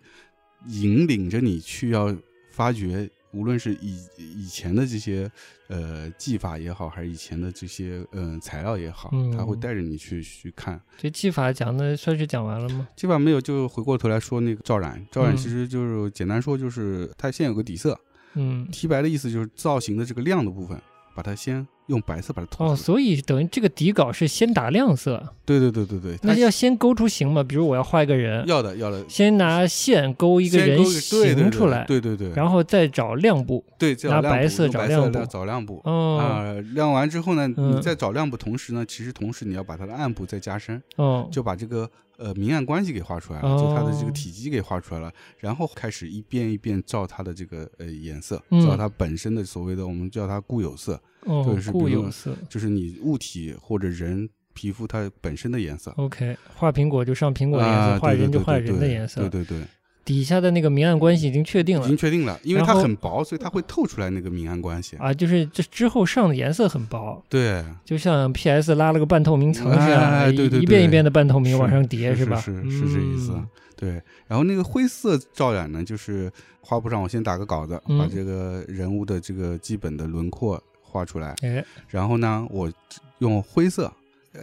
[0.66, 2.14] 引领着你去要
[2.50, 5.30] 发掘，无论是以以前的这些
[5.68, 10.80] 呃技法也好，还是以前的这些嗯、呃材料也好，他会嗯带着你去去看。
[10.98, 12.86] 这技法讲的算是讲完了吗？
[12.94, 15.36] 基本上没有，就回过头来说那个照染，照染嗯。
[15.36, 17.98] 其实就是简单说就是它先有个底色，
[18.34, 20.80] 嗯，提白的意思就是造型的这个亮的部分，
[21.14, 22.64] 把它先用白色把它涂。
[22.64, 27.42] 哦，所以等于这个底稿是先打亮色，对对对对对，那要先勾出形嘛？
[27.42, 33.64] 比如我要画一个人，要的要的，先拿线勾一个人形出来，对对对，然后再找亮部。
[33.78, 35.80] 对这拿白色找亮部找亮部。
[35.84, 41.88] 哦啊，亮完之后呢，嗯你在找亮部同时呢，其实同时你要把它的暗部再加深，哦，就把这个
[42.22, 52.36] 呃明暗关系给画出来了，就它的这个哦体积给画出来了，然后开始一遍一遍照它的这个呃颜色，嗯照它本身的所谓的我们叫它固有色，哦就是，固有色。
[52.48, 55.92] 就是你物体或者人皮肤它本身的颜色。
[55.96, 59.20] OK，画苹果就上苹果的颜色，啊，画人就画人的颜色。
[59.28, 59.66] 对对对，
[60.04, 61.84] 底下的那个明暗关系已经确定了。
[61.84, 64.96] 已经确定了，因为它很薄，所以它会透出来那个明暗关系。
[64.96, 72.36] 啊，就是这之后上的颜色很薄，对，就像 PS 拉了个半透明层这样，哎对对一一遍一遍的半透明往上叠，是吧？
[72.40, 73.32] 是是是这意思。
[73.34, 73.46] 嗯。
[73.76, 77.98] 对，然后那个灰色照染呢，就是画布上我先打个稿子，嗯。
[77.98, 82.72] 把这个人物的这个基本的轮廓画出来，哎，然后呢，我
[83.18, 83.92] 用灰色，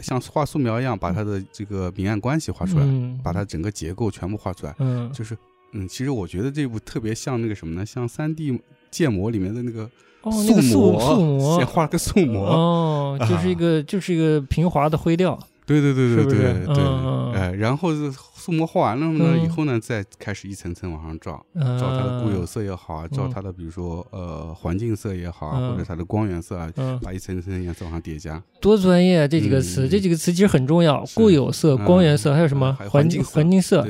[0.01, 4.75] 像画素描一样，把它的这个明暗关系画出来，嗯，把它整个结构全部画出来。
[4.79, 5.09] 嗯。
[5.13, 5.37] 就是，
[5.71, 7.85] 嗯，其实我觉得这部特别像那个什么呢？
[7.85, 8.59] 像三 D
[8.91, 9.83] 建模里面的那个
[10.21, 12.45] 哦，那个素模，先画了个素模。
[12.45, 19.43] 哦， 就是一啊个就是一个平滑的灰调，对对对对对对，哎，然后是素模画完了呢，嗯。
[19.43, 25.71] 以后呢，再开始一层层往上照，嗯，照它的固有色也好啊，照嗯它的比如说呃环境色也好啊，嗯。
[25.71, 28.41] 或者它的光源色啊，嗯，把一层层颜色往上叠加。
[28.59, 29.27] 多专业啊！
[29.27, 29.89] 这几个词，嗯。
[29.89, 31.85] 这几个词其实很重要，固有色、嗯。
[31.85, 32.73] 光源色，还有什么？
[32.89, 33.85] 环境环境色。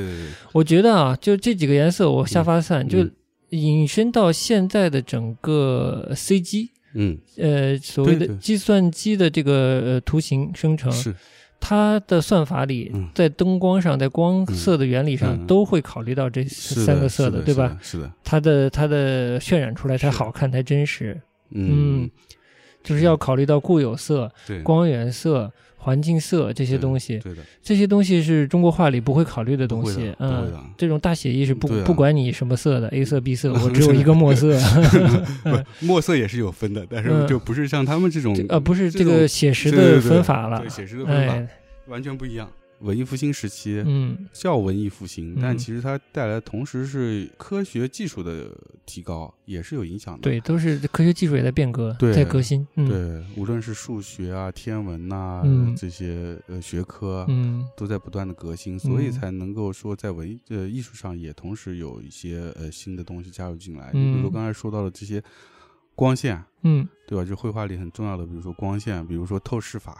[0.52, 3.12] 我觉得啊，就这几个颜色，我下发散，就嗯。
[3.52, 11.16] 引申到现在的整个 CG，嗯，呃，所谓的计算机的这个呃图形生成，是
[11.60, 17.78] 它的算法里嗯，在灯光上，在光色的原理上嗯都会考虑到这三个色的，对吧？？
[17.82, 21.20] 是的，它的它的渲染出来才好看，才真实。
[21.52, 22.10] 嗯嗯，
[22.84, 24.32] 就是要考虑到固有色、
[24.64, 34.60] 光源色、环境色这这些东西，对的，这些东西是中国画里不会考虑的东西嗯，这种大写意是不啊不管你什么色的，A 色、B 色， 我只有一个墨色。
[35.44, 40.70] 不， 墨色也是有分的，但是嗯就不是像他们这种这呃，不是这这个写实的分法了对。
[40.70, 41.48] 写实的分法哎，
[41.88, 42.50] 完全不一样。
[42.82, 48.50] 文艺复兴时期嗯叫文艺复兴，但嗯其实它带来同时是科学技术的
[48.86, 50.22] 提高，也是有影响的。
[50.22, 52.66] 对，都是科学技术也在变革，对在革新。
[52.76, 63.92] 嗯对，无论是数学啊、天文呐、嗯这些呃学科，嗯都在不断的革新，所以嗯才能够说在文艺呃艺术上也同时有一些呃新的东西加入进来。
[63.94, 65.22] 嗯你比如说刚才说到的这些
[65.96, 67.26] 光线，嗯对吧？
[67.26, 69.98] 就绘画里很重要的，比如说光线，比如说透视法、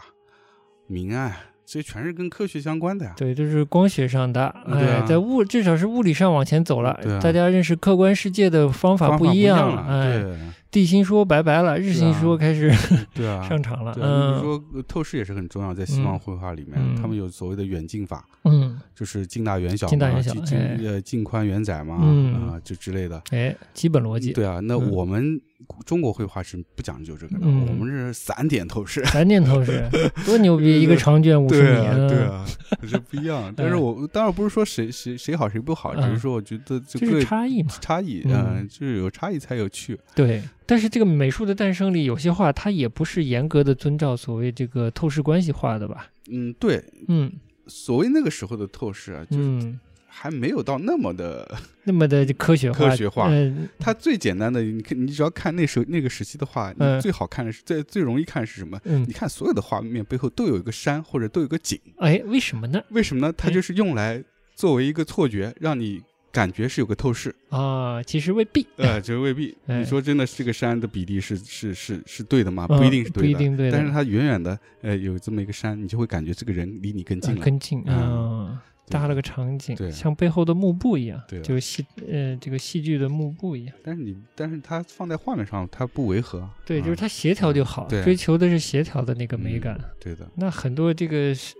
[0.86, 1.36] 明暗，
[1.72, 3.14] 这些全是跟科学相关的呀。
[3.16, 10.36] 对，就是光学上的，哎，在物至少是物理上往前走了大家认识客观世界的方法方法一不样了，哎，对
[10.70, 12.72] 地心说拜拜了，日心说开始
[13.12, 14.58] 对啊， 上场了，对啊，你比如嗯。
[14.58, 16.94] 说呃透视也是很重要，在西方嗯绘画里面，嗯。
[16.96, 18.78] 他们有所谓的远近法，嗯。
[18.94, 22.34] 就是近大远小嘛，近大远小近呃近宽远窄嘛，嗯。
[22.48, 23.20] 啊就之类的。
[23.30, 24.32] 哎，基本逻辑。
[24.32, 24.90] 对啊，那嗯。
[24.90, 25.40] 我们
[25.84, 27.66] 中国绘画是不讲究这个的，嗯。
[27.68, 29.04] 我们是散点透视。
[29.06, 29.88] 散点透视
[30.24, 32.46] 多牛逼，一个长卷五十米，对啊，
[32.88, 33.52] 这不一样。
[33.56, 37.70] 但是我当然不是说谁谁谁好谁不好，只嗯是说我觉得这这个是差异嘛。
[37.80, 38.60] 差异，嗯。
[38.60, 39.98] 嗯，就是有差异才有趣。
[40.14, 46.06] 对，但是这个美术的诞生里，有些画它也不是严格的遵照所谓这个透视关系画的吧？
[46.30, 47.32] 嗯，对，嗯
[47.66, 51.58] 所谓那个时候的透视啊，就是嗯，还没有到那么的。
[51.82, 58.78] 那么的科学化，科学化嗯它最简单的，你看，你只要看那时候那个时期的画，嗯你最好看的是最最容易看是什么？
[58.84, 62.80] 嗯你，看所有的画面背后都有一个山或者都有个景，哎，为什么呢？
[62.90, 63.34] 为什么呢？
[63.36, 64.22] 它哎就是用来
[64.54, 66.00] 作为一个错觉，让你
[66.32, 67.34] 感觉是有个透视。
[67.48, 69.56] 啊，其实未必，呃，这未必。
[69.66, 72.66] 哎你说真的，这个山的比例是是是是对的吗？
[72.70, 73.38] 嗯不一定是不对的。
[73.38, 77.40] 不一定对的但是它远远的，呃，有这么一个山，你就会感觉这个人离你更近了。
[77.44, 83.74] 更近嗯啊，搭了个场景，对像背后的幕布一样，就是戏呃这个戏剧的幕布一样。
[83.84, 86.48] 但是你，但是它放在画面上，它不违和。
[86.64, 89.76] 对，就是啊它协调就好，对追求的是协调的那个美感。
[89.76, 91.54] 嗯对的，那很多这个是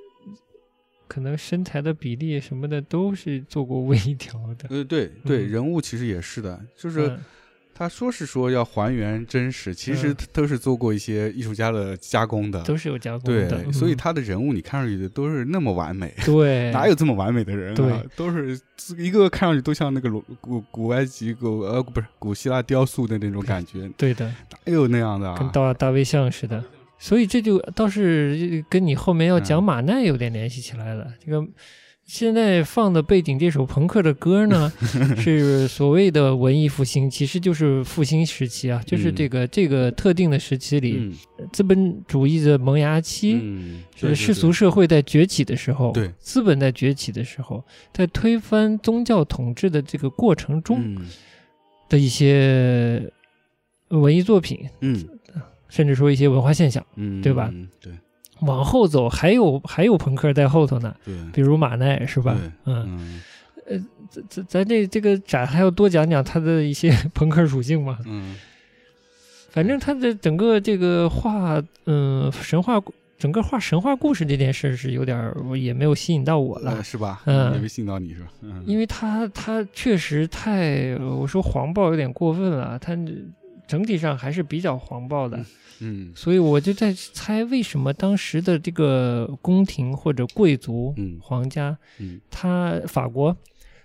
[1.11, 7.19] 可能身材的比例什么的都是做过微调的，呃，对对，嗯人物其实也是的，就是嗯
[7.75, 12.63] 他说是说要还原真实，其实嗯都是做过一些艺术家的加工的。
[12.63, 17.75] 都是有加工对的，，所以嗯他的人物你看上去的都是那么完美，对 哪有这么完美的人啊？
[17.75, 18.61] 对都是
[18.99, 24.27] 一个个看上去都像那个罗古古埃及古呃不是古希腊雕塑的那种感觉，对的，
[24.65, 25.51] 哪有那样的跟啊？
[25.53, 26.63] 大大卫像似的。
[27.01, 29.65] 所以这就倒是跟你后面要讲嗯。
[29.65, 31.07] 马奈有点联系起来了。
[31.25, 31.45] 这个
[32.05, 34.71] 现在放的背景这首朋克的歌呢，
[35.17, 39.15] 是所谓的文艺复兴，其实就是复兴时期啊，就是嗯。
[39.15, 41.49] 这个这个特定的时期里，嗯。
[41.53, 51.09] 资本主义的萌芽期，嗯，是世俗社会在崛起的时候，对资本在崛起的时候，在推翻宗教统治的这个过程中嗯。
[51.89, 53.11] 的一些
[53.89, 55.09] 文艺作品，嗯
[55.71, 56.85] 甚至说一些文化现象。
[56.97, 57.67] 嗯，对吧嗯？
[57.81, 57.93] 对
[58.41, 62.37] 往后走，还有还有朋克在后头呢，对，比如马奈是吧？
[62.65, 63.21] 嗯，
[63.67, 63.79] 呃
[64.09, 67.99] 咱咱咱这这个展还要多讲讲他的一些 朋克属性嘛。
[68.07, 68.37] 嗯
[69.51, 72.81] 反正他的整个这个画，嗯、神话
[73.19, 77.21] 整个画神话故事这件事是有点也没有吸引到我了呃，是吧？
[77.27, 78.29] 嗯也没吸引到你是吧？
[78.43, 82.95] 嗯，因为他他确实太，我说黄暴有点过分了，他
[83.71, 85.39] 整体上还是比较黄暴的，
[85.81, 91.17] 嗯所以我就在猜，为什么当时的这个宫廷或者贵族、嗯。
[91.23, 92.21] 皇家，嗯。
[92.29, 93.37] 他法国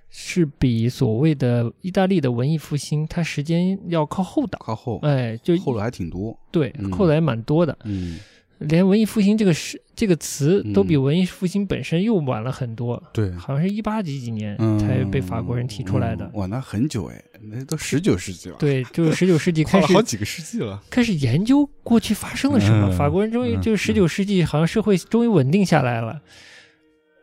[0.09, 4.99] 是比所谓的意大利的文艺复兴，它时间要靠后的，靠后。
[5.03, 6.91] 哎，就后来还挺多，对嗯。
[6.91, 8.17] 后来蛮多的，嗯
[8.67, 16.31] 连文艺复兴这个是这个词都比嗯文艺复兴本身又晚了很多，对，好像是一八几几年嗯才被法国人提出来的嗯。
[16.39, 22.89] 哇，那很久哎，那都十九世纪了，，对，就是十九世纪 开始好几个世纪了，开始研究过去发生了什么。
[22.89, 26.21] 嗯法国人终于嗯就是十九世纪，好像社会终于稳定下来了，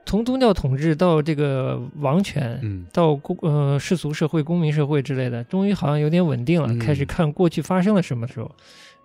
[0.07, 8.51] 从宗教统治到这个王权，嗯到公呃世俗社会、公民社会之类的，终于好像有点稳定了，嗯开始看过去发生了什么时候。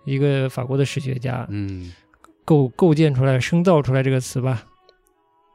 [0.04, 1.92] 一个法国的史学家嗯
[2.48, 4.64] 构构建出来、生造出来这个词吧，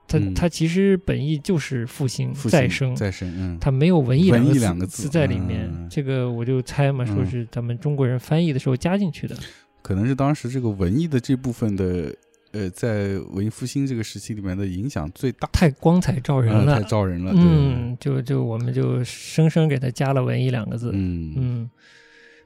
[0.08, 0.32] 它嗯。
[0.36, 5.68] 他其实本意就是复兴、再生，再生，嗯，它没有文艺文艺两两个字字在里面。
[5.74, 7.26] 嗯这个我就猜嘛，说嗯。
[7.28, 9.36] 是咱们中国人翻译的时候加进去的。
[9.82, 12.16] 可能是当时这个文艺的这部分的，
[12.52, 21.34] 呃，在文艺复兴这个时期里面的影响最大，太光彩照人嗯了，太照人了，对，嗯，就就我们就生生给它加了“文艺”两个字，嗯。
[21.36, 21.70] 嗯，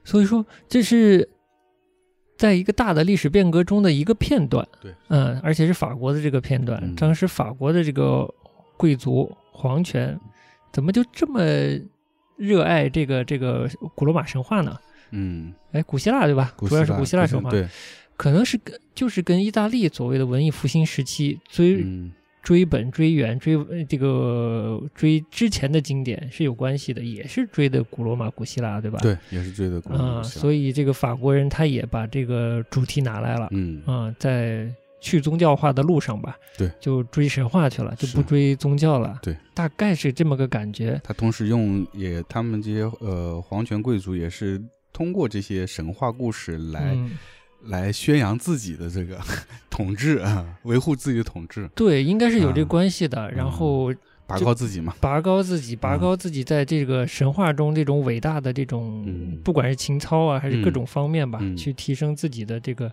[0.04, 1.28] 所以说这是
[2.38, 6.94] 在一个大的历史变革中的一个片段，对，嗯，而且是法国的这个片段，嗯。
[6.94, 8.32] 当时法国的这个
[8.76, 10.18] 贵族皇权
[10.72, 11.42] 怎么就这么
[12.36, 14.78] 热爱这个这个古罗马神话呢？
[15.10, 16.54] 嗯，哎，古希腊对吧？
[16.56, 17.66] 主要是古希腊神话，对，
[18.16, 22.12] 可能是跟就是跟意大利所谓的文艺复兴时期追、嗯
[22.48, 28.98] 追本、追源、追呃这个追之前的经典是有关系的，也是追的古罗马、古希腊，对吧？
[29.02, 34.66] 对，也是追的古啊、以所以这个法国人他也把这个主题拿来了，嗯啊、在
[34.98, 40.98] 去宗教化的路上吧，对，就追神话去了，就不追宗教了，对，大概是这么个感觉。
[41.04, 44.58] 他同时用也他们这些呃皇权贵族也是
[44.90, 47.10] 通过这些神话故事来、嗯，
[47.64, 49.18] 来宣扬自己的这个
[49.68, 53.30] 统治啊，维护自己的统治，对，应该是有这啊关系的。
[53.32, 53.92] 然后
[54.26, 54.94] 拔高自己嘛。
[55.00, 62.92] 拔高自己，拔高自己在这个神话中这种伟大的这种，嗯不管是情操啊，还是各嗯种方面吧，嗯去提升自己的这个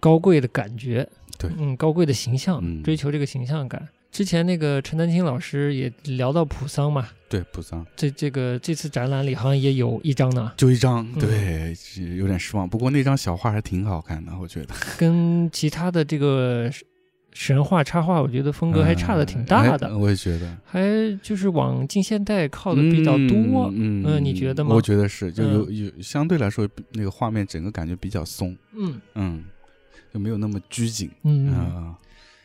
[0.00, 1.08] 高贵的感觉，
[1.38, 3.88] 对嗯，高贵的形象，嗯追求这个形象感。
[4.14, 7.84] 之前那个陈丹青老师也聊到普桑嘛，对，普桑。
[7.96, 11.20] 这这个这次展览里好像也有一张呢，就一张，嗯。
[11.20, 12.68] 对，是有点失望。
[12.68, 14.74] 不过那张小画还挺好看的，我觉得。
[14.96, 16.70] 跟其他的这个
[17.32, 20.56] 神话插画，我觉得风格还差的挺大的，哎我也觉得。
[20.64, 20.80] 还
[21.20, 23.68] 就是往近现代靠的比较多。
[23.74, 24.76] 嗯嗯你觉得吗？
[24.76, 29.00] 我觉得是，就有有相对来说，那个画面整个感觉比较松，嗯。
[29.16, 29.44] 嗯，
[30.12, 31.10] 就没有那么拘谨。
[31.24, 31.52] 嗯。
[31.52, 31.98] 啊。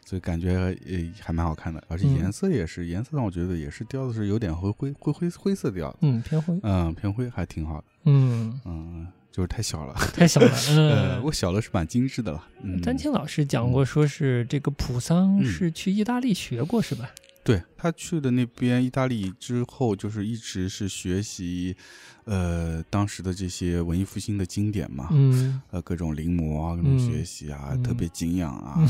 [0.09, 0.75] 所以感觉呃
[1.21, 2.15] 还蛮好看的，而且嗯。
[2.15, 6.59] 颜色也是，颜色上我觉得也是雕的是有点灰灰灰灰灰色调，嗯，偏灰。
[6.63, 10.47] 嗯，偏灰还挺好的，嗯，嗯，就是太小了， 太小了。
[10.75, 13.11] 呃，嗯，我小了是蛮精致的了，嗯，丹青。
[13.11, 15.45] 老师讲过，说是这个普桑嗯。
[15.45, 17.07] 是去意大利学过，是吧？
[17.43, 21.75] 对他去的那边意大利之后，就是一直是学习，
[22.29, 28.85] 呃，当时的这些文艺复兴的经典嘛，嗯呃，各种临摹啊，各种嗯学习啊，嗯特别敬仰啊。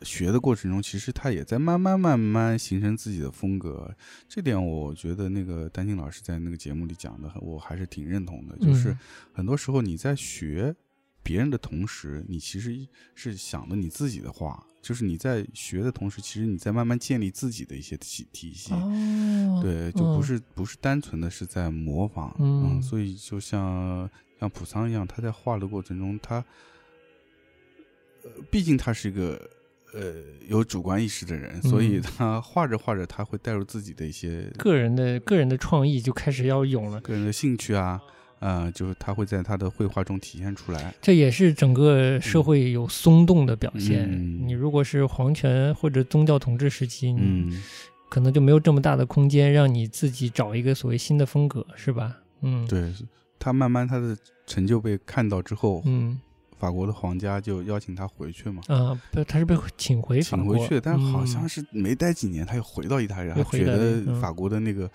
[0.00, 3.94] 学的过程中，其实他也在慢慢慢慢形成自己的风格。
[4.26, 8.56] 这点我觉得那个丹青老师在那个节目里讲的，我还是挺认同的。
[8.56, 8.98] 就是嗯
[9.34, 10.74] 很多时候你在学
[11.22, 18.72] 别人的同时，你其实是想的你自己的话，就是你在学的同时，其实你在慢慢建立自己的一些体体系。
[18.72, 24.08] 哦，对，就不是、不是单纯的是在模仿，嗯所以就像
[24.38, 26.36] 像普桑一样，他在画的过程中，他，
[28.24, 29.38] 呃，毕竟他是一个
[29.92, 30.14] 呃
[30.48, 36.98] 有主观意识的人，所以嗯他画着画着，他会带入自己的一些个人的个人的创意就开始要有了。
[37.02, 38.00] 个人的兴趣啊，
[38.40, 40.92] 呃，就是他会在他的绘画中体现出来。
[41.00, 44.08] 这也是整个社会有松动的表现。
[44.10, 47.62] 嗯你如果是皇权或者宗教统治时期，嗯，
[48.08, 52.16] 可能就没有这么大的空间让你自己找一个所谓新的风格，是吧？
[52.40, 52.92] 嗯，，对
[53.38, 54.16] 他慢慢他的
[54.46, 56.18] 成就被看到之后，嗯
[56.58, 58.62] 法国的皇家就邀请他回去嘛。
[58.68, 64.90] 啊，不，他是被请回法国，请回去，但好像嗯是没待几年，他又回到意大利，他觉得法国的那个，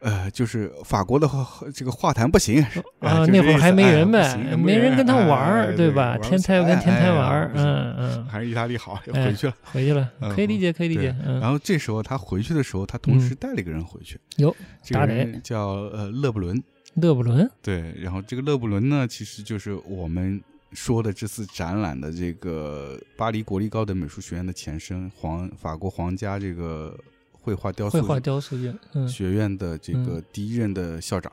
[0.00, 6.16] 呃，就是法国的话这个画坛不行哎啊，就那会儿还没人呗，没人跟他玩哎儿，对吧？
[6.18, 9.54] 天才要跟天才哎玩儿，嗯嗯，还是意大利好，回去了。
[9.64, 16.62] 回去了，嗯可以理解，可以理解，嗯，然后这时候他回去的时候，他同时带了一个人回去，哟，这个人叫呃勒布伦，
[16.94, 20.40] 勒布伦，对，然后这个勒布伦呢，其实就是我们
[20.72, 26.96] 说的这次展览的这个巴黎国立高等美术学院的前身，皇法国皇家这个
[27.40, 31.32] 绘画雕塑绘画雕塑院，嗯，学院的这个第一任的校长，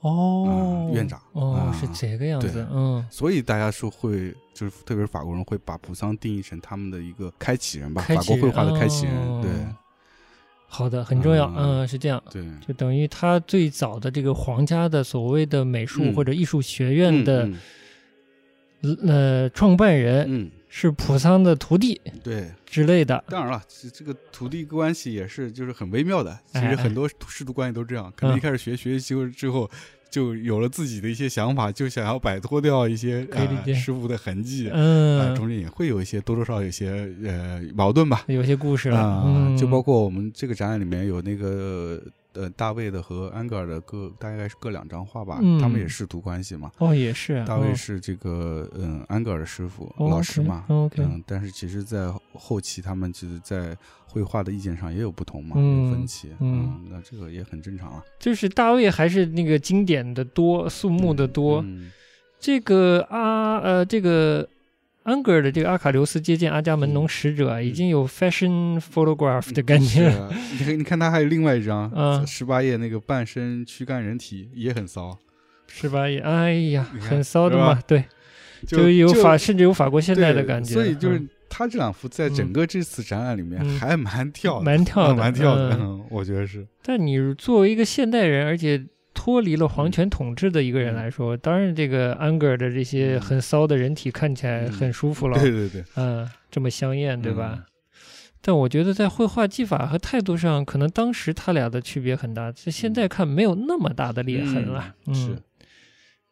[0.00, 0.88] 哦。
[0.90, 1.20] 啊，院长。
[1.32, 1.72] 哦，啊。
[1.78, 9.40] 是这个样子，嗯，所以大家说会就是特别是法国人会把普桑定义成他们的一个开启人吧，人法国绘画的开启人，哦。
[9.42, 9.50] 对。
[10.68, 11.80] 好的，很重要，嗯。
[11.80, 12.22] 嗯，是这样。
[12.30, 12.44] 对。
[12.66, 16.14] 就等于他最早的这个皇家的所谓的美术嗯。
[16.14, 17.58] 或者艺术学院的、嗯。
[19.06, 26.38] 呃创办人嗯，是普桑的徒弟嗯对，之类的，当然了，这这个徒弟关系也是就是很微妙的。
[26.52, 29.68] 其实很多师徒关系都这样，可能嗯一开始学学习之后，
[30.08, 33.26] 就有了自己的一些想法，就想要摆脱掉一些
[33.74, 34.68] 师傅的痕迹。
[34.68, 38.22] 啊，嗯，中间也会有一些多多少少有些呃矛盾吧。
[38.28, 42.00] 有些故事了，啊、嗯，就包括我们这个展览里面有那个
[42.34, 46.70] 呃大卫的和安格尔的各大概是各两张画吧，嗯他们也师徒关系嘛。
[46.78, 53.76] 哦，也是啊，大卫哦是这个嗯安格尔的师傅、哦老师嘛，OK，嗯，但是其实，在后期他们其实，在
[54.06, 58.04] 绘画的意见上也有不同嘛，嗯有分歧，嗯那这个也很正常啊。
[58.18, 61.62] 就是大卫还是那个经典的多，肃穆的多。
[61.62, 61.90] 嗯
[62.42, 64.48] 这个啊呃，这个
[65.02, 70.08] 安格尔的这个阿卡琉斯接见阿伽门农使者啊，已经有 fashion photograph 的感觉。
[70.52, 75.18] 你看，你看他还有另外一张，嗯十八页那个半身躯干人体也很骚，
[75.68, 78.04] 十八页哎呀，很骚的嘛，对，
[78.66, 80.74] 就有法，甚至有法国现代的感觉。
[80.74, 83.76] 所以就是嗯他这两幅在整个这次展览里面嗯。
[83.80, 85.80] 还蛮跳的，蛮跳的，嗯蛮跳的，嗯。
[85.80, 86.64] 嗯我觉得是。
[86.82, 88.80] 但你作为一个现代人，而且
[89.22, 93.20] 脱离了皇权统治的一个人来说，当然这个安格尔的这些嗯。
[93.20, 97.52] 很骚的人体看起来嗯很舒服了，对对对，嗯，这么香艳，对吧？
[97.58, 97.64] 嗯。
[98.40, 104.94] 但我觉得在绘画技法和态度上，可能当时他俩的区别很大，这现在看没有那么大的裂痕了。
[105.06, 105.36] 嗯，是，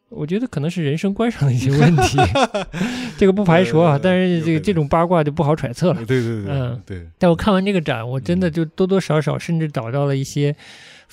[0.09, 2.17] 我觉得可能是人生观上的一些问题，
[3.19, 3.91] 这个不排除啊。
[3.93, 6.03] 呃但是这个这种八卦就不好揣测了。
[6.05, 8.51] 对对对嗯对，但我看完这个展，我真的嗯。
[8.51, 10.55] 就多多少少甚至找到了一些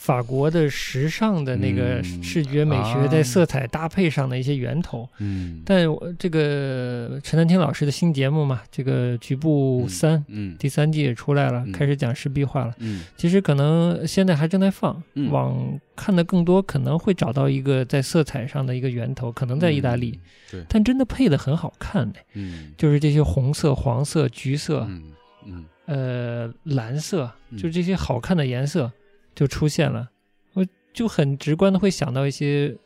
[0.06, 5.08] 法国的时尚的那个嗯视觉美学啊在色彩搭配上的一些源头。
[5.18, 10.56] 嗯，但我这个陈丹青老师的新节目嘛，这个局部三、嗯。
[10.60, 11.72] 第三季也出来了，嗯。
[11.72, 12.72] 开始讲湿壁画了。
[12.78, 13.02] 嗯。
[13.16, 15.28] 其实可能现在还正在放，嗯。
[15.28, 20.16] 往看的更多，可能会找到一个在色彩上的一个源头，可能在意大利，，
[20.52, 22.72] 对，但真的配的很好看的，嗯。
[22.78, 25.02] 就是这些红色、黄色、橘色，嗯
[25.46, 25.64] 嗯。
[25.86, 27.58] 呃蓝色，嗯。
[27.58, 28.92] 就这些好看的颜色
[29.36, 30.10] 就出现了，
[30.54, 32.76] 我就很直观的会想到一些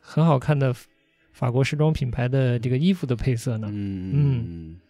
[0.00, 0.74] 很好看的
[1.32, 3.68] 法国时装品牌的这个衣服的配色呢。
[3.70, 4.12] 嗯。
[4.14, 4.80] 嗯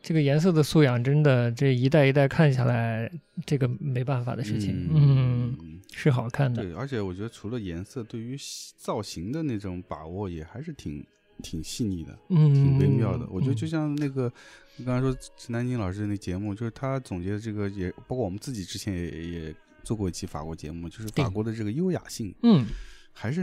[0.00, 3.10] 这个颜色的素养真的这一代一代看下来，
[3.44, 8.34] 这个没办法的事情，嗯，嗯，是好看的，对，而且我觉得除了颜色，对于
[8.76, 11.04] 造型的那种把握也还是挺
[11.42, 12.18] 挺细腻的。
[12.28, 13.26] 嗯，挺微妙的。
[13.30, 14.32] 我觉得就嗯像那个
[14.76, 22.66] 你刚才说陈丹青老师的那节目，就是他总结的这个也，包括我们自己之前也也做过一期法国节目，就是法国的这个优雅性，嗯，
[23.12, 23.42] 还是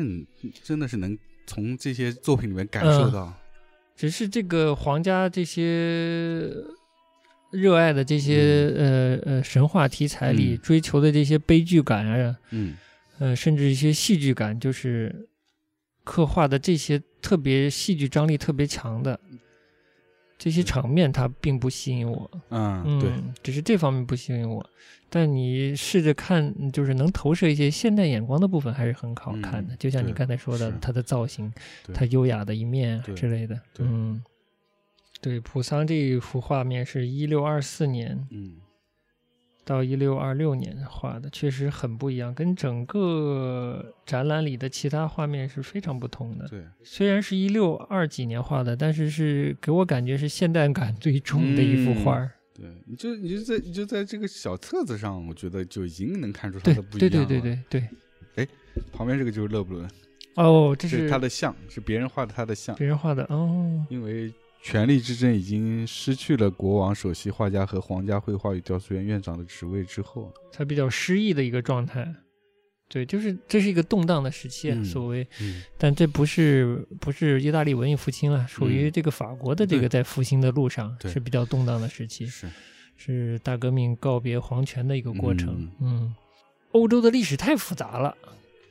[0.64, 3.34] 真的是能从这些作品里面感嗯受到。
[3.96, 6.54] 只是这个皇家这些
[7.52, 12.76] 热爱的这些、呃呃神话题材里嗯追求的这些悲剧感啊，嗯
[13.20, 15.30] 呃，甚至一些戏剧感，就是
[16.04, 19.20] 刻画的这些特别戏剧张力特别强的
[20.38, 22.30] 这些场面，它并不吸引我。
[22.50, 23.12] 嗯，嗯，对，
[23.42, 24.64] 只是这方面不吸引我。
[25.10, 29.74] 但你试着看，就是能投射一些现代眼光的部分，还是很好看的。
[29.74, 31.52] 嗯就像你刚才说的，它的造型，
[31.92, 33.60] 它优雅的一面之类的。
[33.74, 34.22] 对嗯，
[35.22, 38.58] 对，普桑这一幅画面是一六二四年嗯
[39.66, 46.48] 到一六二六年画的，确实很不一样，跟整个展览里的其他画面是非常不同的。
[46.48, 52.32] 对，虽然是一六二几年画的，但是是给我感觉是现代感最重的一幅画儿。
[52.54, 57.26] 对，你就你就在你就在这个小册子上，我觉得就已经能看出它对的不一样了。
[57.26, 57.90] 对对对对
[58.32, 58.48] 对。
[58.92, 59.90] 旁边这个就是勒布伦，
[60.36, 62.76] 哦，这这是他的像，是别人画的他的像。
[62.76, 63.86] 别人画的哦。
[63.90, 64.30] 因为
[64.66, 72.12] 权力之争已经失去了国王、首席画家和皇家绘画与雕塑院院长的职位之后，才比较失意的一个状态。
[72.90, 75.62] 对，就是这是一个动荡的时期啊，嗯所谓，嗯。
[75.78, 81.12] 但这不是不是意大利文艺复兴了，属于嗯这个法国的这个在复兴的路上对。
[81.12, 82.50] 是比较动荡的时期，是。
[82.98, 85.70] 是大革命告别皇权的一个过程。
[85.80, 86.00] 嗯。
[86.02, 86.16] 嗯，
[86.72, 88.18] 欧洲的历史太复杂了，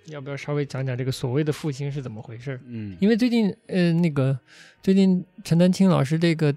[0.06, 2.60] 要不要稍微讲讲这个所谓的复兴是怎么回事儿？
[2.66, 4.38] 嗯，因为最近呃那个
[4.82, 6.54] 最近陈丹青老师这个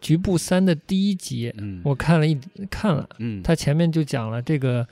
[0.00, 2.38] 局部三的第一集，嗯我看了一
[2.70, 3.08] 看了。
[3.18, 4.86] 嗯他前面就讲了这个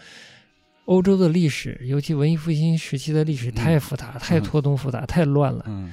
[0.86, 5.64] 欧洲的历史，尤其文艺复兴时期的历史太复杂、太错综复杂、太乱了。
[5.68, 5.92] 嗯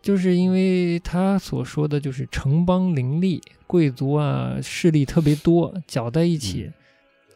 [0.00, 6.72] 就是因为他所说的就是城邦林立，贵族啊势力特别多，搅在一起，嗯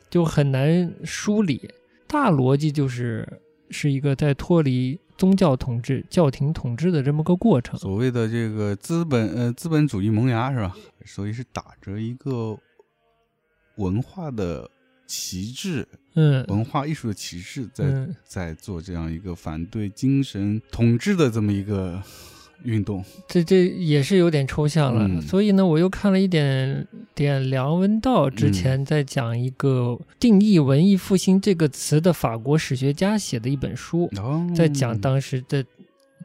[0.09, 1.69] 就很难梳理。
[2.07, 3.27] 大逻辑就是
[3.73, 7.79] 是一个在脱离宗教统治、教廷统治的这么个过程。
[7.81, 10.77] 所谓的这个资本呃资本主义萌芽是吧？
[11.05, 12.57] 所以是打着一个
[13.77, 14.71] 文化的
[15.07, 22.03] 旗帜，嗯文化艺术的旗帜在、嗯，在做这样一个反对精神统治的这么一个
[22.65, 23.05] 运动。
[23.29, 25.07] 这这也是有点抽象了。
[25.09, 35.65] 嗯所以呢，我又看了一点点梁文道之前在讲一个定义“文艺复兴”这个词的法国史学家写的一本书，哦，在讲当时的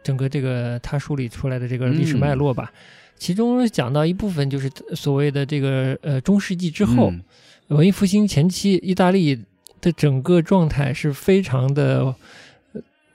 [0.03, 2.71] 整个这个他梳理出来的这个历史脉络吧。
[3.17, 7.23] 其中讲到一部分就是所谓的这个呃中世纪之后，嗯
[7.69, 9.37] 文艺复兴前期，意大利
[9.81, 12.15] 的整个状态是非常的，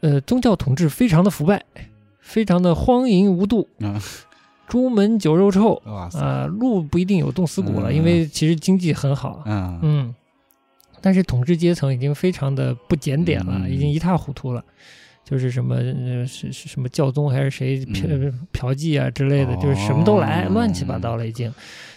[0.01, 1.65] 呃，宗教统治非常的腐败，
[2.23, 4.01] 非常的荒淫无度，啊，
[4.67, 7.95] 朱门酒肉臭哇塞，啊、路不一定有冻死骨了，嗯。
[7.95, 9.79] 因为其实经济很好，嗯。
[9.83, 10.15] 嗯，
[11.03, 13.71] 但是统治阶层已经非常的不检点了，嗯。
[13.71, 14.65] 已经一塌糊涂了。
[15.25, 20.51] 就是什么呃是是什么教宗还是谁嫖、嗯嫖妓啊之类的，就是什么都来，哦。
[20.53, 21.53] 乱七八糟了，已经，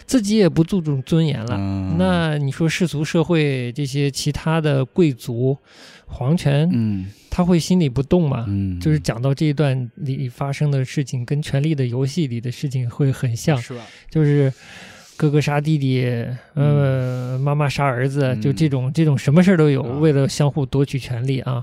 [0.06, 1.56] 自己也不注重尊严了。
[1.58, 1.96] 嗯。
[1.98, 5.56] 那你说世俗社会这些其他的贵族、
[6.06, 7.06] 皇权，嗯。
[7.28, 8.46] 他会心里不动吗？
[8.48, 13.82] 嗯，就是讲到这一段里发生的事情，跟《权力的游戏》里的事情会很像，是吧？
[14.08, 14.50] 就是
[15.18, 16.02] 哥哥杀弟弟，
[16.54, 18.40] 呃，妈妈杀儿子，嗯。
[18.40, 19.98] 就这种这种什么事儿都有，啊。
[19.98, 21.62] 为了相互夺取权利啊，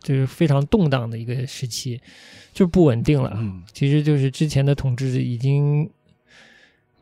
[0.00, 2.00] 就是非常动荡的一个时期，
[2.52, 3.32] 就不稳定了。
[3.36, 5.88] 嗯其实就是之前的统治已经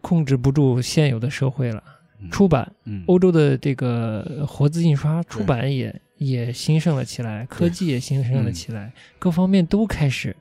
[0.00, 1.82] 控制不住现有的社会了。
[2.20, 10.34] 嗯出版，嗯欧洲的这个活字印刷出版也也兴盛了起来，科技也兴盛了起来，各方面都开始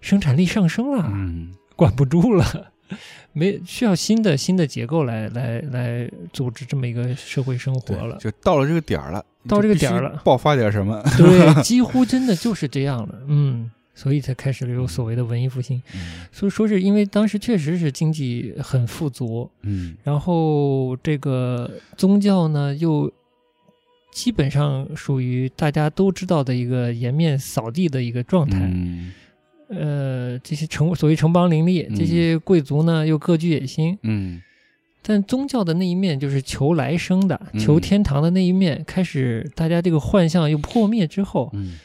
[0.00, 2.72] 生产力上升了，嗯管不住了。
[3.32, 11.02] 没需要新的新的结构来来来组织这么一个社会生活了，就到了这个点儿了，到这个点儿了爆发点什么？
[11.16, 15.80] 对，几乎真的就是这样了，嗯，所以才开始了有所谓的文艺复兴。
[15.94, 23.12] 嗯所以说是因为当时确实是经济很富足，嗯然后这个宗教呢，又
[24.12, 28.58] 基本上属于大家都知道的一个颜面扫地的一个状态。
[28.58, 29.12] 嗯
[29.70, 31.96] 呃，这些城所谓城邦林立，嗯。
[31.96, 34.42] 这些贵族呢又各具野心，嗯。
[35.02, 37.60] 但宗教的那一面，就是求来生的、嗯。
[37.60, 41.78] 求天堂的那一面，开始大家这个幻象又破灭之后，嗯。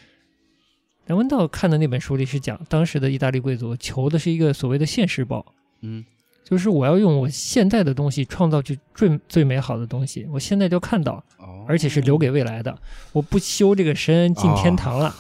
[1.06, 5.46] 梁文道看的那本书里是讲，当时的意大利贵族求的是一个所谓的现世报，
[5.82, 6.04] 嗯。
[6.44, 12.78] 就是我要用我现在的东西创造出最最美好的东西，我现在就看到，哦，而且是留给未来的。
[13.14, 15.16] 我不修这个身进天堂了，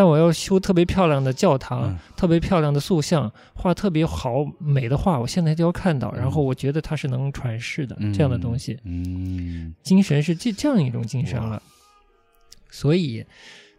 [0.00, 1.98] 但我要修特别漂亮的教堂，嗯。
[2.16, 6.20] 特别漂亮的塑像，画特别好美的画，我现在就要看到，嗯。
[6.20, 8.78] 然后我觉得它是能传世的、这样的东西。
[8.84, 9.74] 嗯。
[9.82, 11.62] 精神是这这样一种精神了，
[12.70, 13.22] 所以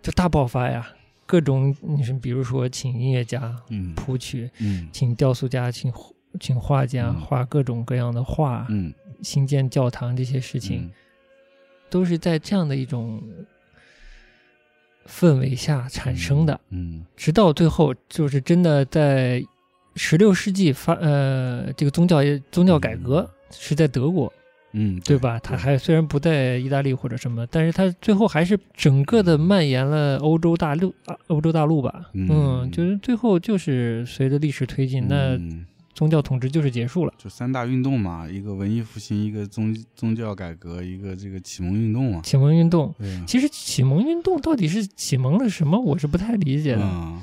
[0.04, 0.88] 就大爆发呀，
[1.26, 3.96] 各种你是比如说请音乐家嗯。
[3.96, 4.88] 谱曲，嗯。
[4.92, 5.92] 请雕塑家，请
[6.40, 7.20] 请画家嗯。
[7.20, 8.94] 画各种各样的画，嗯。
[9.24, 10.92] 新建教堂这些事情，
[11.90, 13.20] 都是在这样的一种
[15.08, 16.60] 氛围下产生的。
[16.70, 19.44] 嗯直到最后，就是真的在
[19.96, 22.20] 十六世纪发呃，这个宗教
[22.52, 24.32] 宗教改革是在德国，
[24.72, 25.38] 嗯，对吧？
[25.40, 32.10] 它还虽然不在意大利或者什么，但是它最后还是整个的蔓延了欧洲大陆啊，欧洲大陆吧。
[32.14, 35.66] 嗯就是最后就是随着历史推进，那嗯
[36.02, 37.14] 宗教统治就是结束了。
[37.16, 42.22] 就三大运动嘛，一个文艺复兴，一个宗宗教改革，一个这个启蒙运动嘛。
[42.24, 42.92] 启蒙运动，
[43.28, 45.80] 其实启蒙运动到底是启蒙了什么？
[45.80, 46.82] 我是不太理解的。
[46.82, 47.22] 嗯，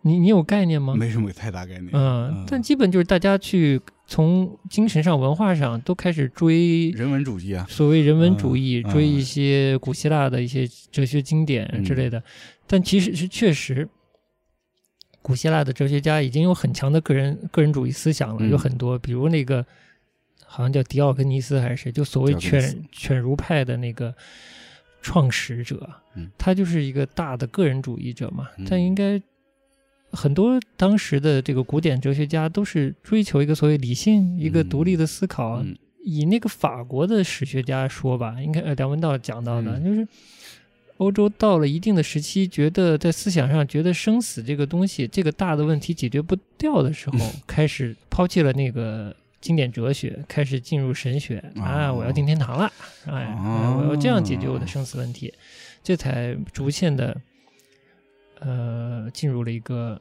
[0.00, 0.94] 你你有概念吗？
[0.94, 1.90] 没什么太大概念。
[1.92, 12.22] 嗯，但基本就是大家去从精神上、文化上都开始追人文主义啊，所谓人文主义，嗯追一些古希腊的一些哲学经典之类的。
[12.66, 13.86] 但其实是确实，
[15.22, 18.50] 古希腊的哲学家已经有很强的个人个人主义思想了，嗯。
[18.50, 19.64] 有很多，比如那个
[20.44, 24.14] 好像叫狄奥根尼斯还是谁，就所谓犬犬儒派的那个
[25.02, 26.30] 创始者，嗯。
[26.38, 28.48] 他就是一个大的个人主义者嘛。
[28.56, 28.66] 嗯。
[28.68, 29.20] 但应该
[30.10, 35.62] 很多当时的这个古典哲学家都是追求一个所谓理性、一个独立的思考。
[35.62, 35.76] 嗯。
[36.02, 39.84] 以那个法国的史学家说吧，应该呃梁文道讲到的，嗯。
[39.84, 40.08] 就是
[41.00, 52.70] 欧洲到了一定的时期，觉得在思想上觉得生死这个东西，这个大的问题解决不掉的时候， 开始抛弃了那个经典哲学，开始进入神学啊，哦我要进天堂了，
[53.06, 53.78] 哎，哦。
[53.80, 55.32] 我要这样解决我的生死问题，
[55.82, 57.16] 这才逐渐的
[58.40, 59.98] 呃进入了一个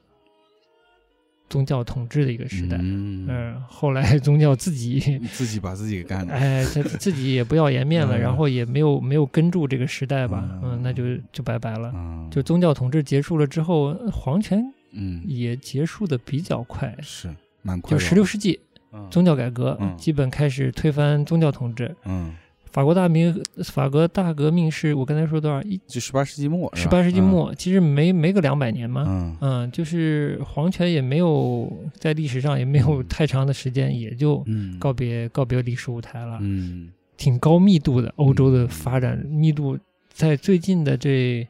[1.50, 2.78] 宗教统治的一个时代。
[2.80, 6.34] 嗯，嗯，后来 宗教自己 自己把自己给干了。
[6.34, 11.92] 哎，他自己也不要颜面了，嗯然后也没有没有跟住这个时代吧，嗯嗯，那就就拜拜了。
[11.96, 17.30] 嗯，就宗教统治结束了之后，皇权嗯也结束的比较快，是
[17.62, 18.00] 蛮快就的。
[18.04, 18.60] 十六世纪
[18.92, 21.96] 嗯宗教改革嗯基本开始推翻宗教统治。
[22.06, 22.34] 嗯，
[22.72, 25.62] 法国大明法国大革命是我刚才说多少？
[25.64, 29.04] 一就十八世纪末，十八世纪，末，其实没没个两百年嘛。
[29.08, 36.38] 嗯嗯，就是皇权也没有在历史上也没有嗯太长的时间，也就嗯，告别告别历史舞台了。
[36.42, 39.78] 嗯挺高密度的，欧洲的发展密度
[40.14, 41.46] 在最近的这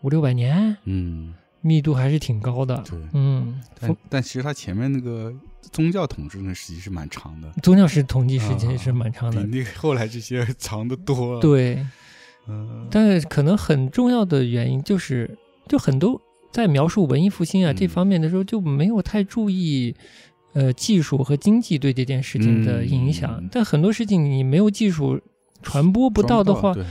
[0.00, 2.82] 五六百年，嗯，密度还是挺高的。
[2.88, 2.98] 对。
[3.12, 5.30] 嗯，但但其实它前面那个
[5.70, 11.86] 宗教统治那时期是蛮长的，宗教是统计时间啊是蛮长的，比那个后来这些长得多。，对。
[12.48, 15.38] 嗯，但是可能很重要的原因就是，
[15.68, 19.94] 就很多在描述文艺复兴啊、嗯这方面的时候，就没有太注意。
[20.54, 25.18] 呃，技术和经济对这件事情的影响，嗯但很多事情你没有技术
[25.62, 26.84] 传播不到的话，对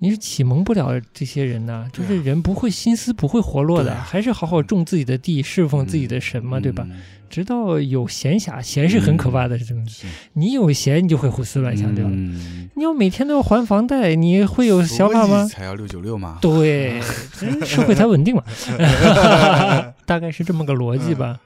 [0.00, 6.86] 你是启蒙不了这些人呐、就是人不会心思不会活络的，啊还是好好种自己的地，侍奉自己的神嘛，对吧？？
[6.90, 6.96] 嗯
[7.30, 10.06] 直到有闲暇，闲是很可怕的东西。
[10.06, 12.08] 是你有闲，你就会胡思乱想，对吧？
[12.10, 15.44] 嗯你要每天都要还房贷，你会有想法吗？
[15.44, 16.38] 才要六九六嘛。
[16.40, 16.98] 对，
[17.42, 18.42] 嗯社会才稳定嘛，
[20.06, 21.38] 大概是这么个逻辑吧。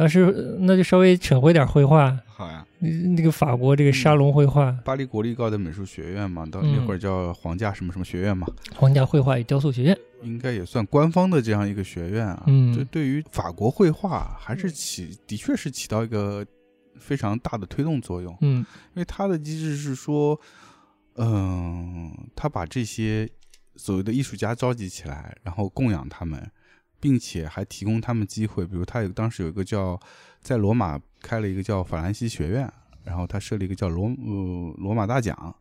[0.00, 6.74] 当时呃那就稍微扯回点绘画，好呀，嗯那个法国这个沙龙绘画、巴黎国立高等美术学院嘛，到嗯。
[6.74, 12.44] 那会儿叫皇家什么什么学院嘛，皇家绘画与雕塑学院，应该也算官方的这样一个学院啊。
[12.46, 12.74] 嗯。
[12.74, 16.46] 这对于法国绘画还是起，的确是起到一个
[16.98, 18.34] 非常大的推动作用。
[18.40, 18.64] 嗯。
[18.94, 20.40] 因为它的机制是说，
[21.16, 23.28] 嗯、他把这些
[23.76, 26.50] 所谓的艺术家召集起来，然后供养他们，
[27.00, 28.64] 并且还提供他们机会。
[28.66, 29.98] 比如他有当时有一个叫
[30.40, 32.70] 在罗马开了一个叫法兰西学院，
[33.04, 35.54] 然后他设立一个叫罗呃罗马大奖，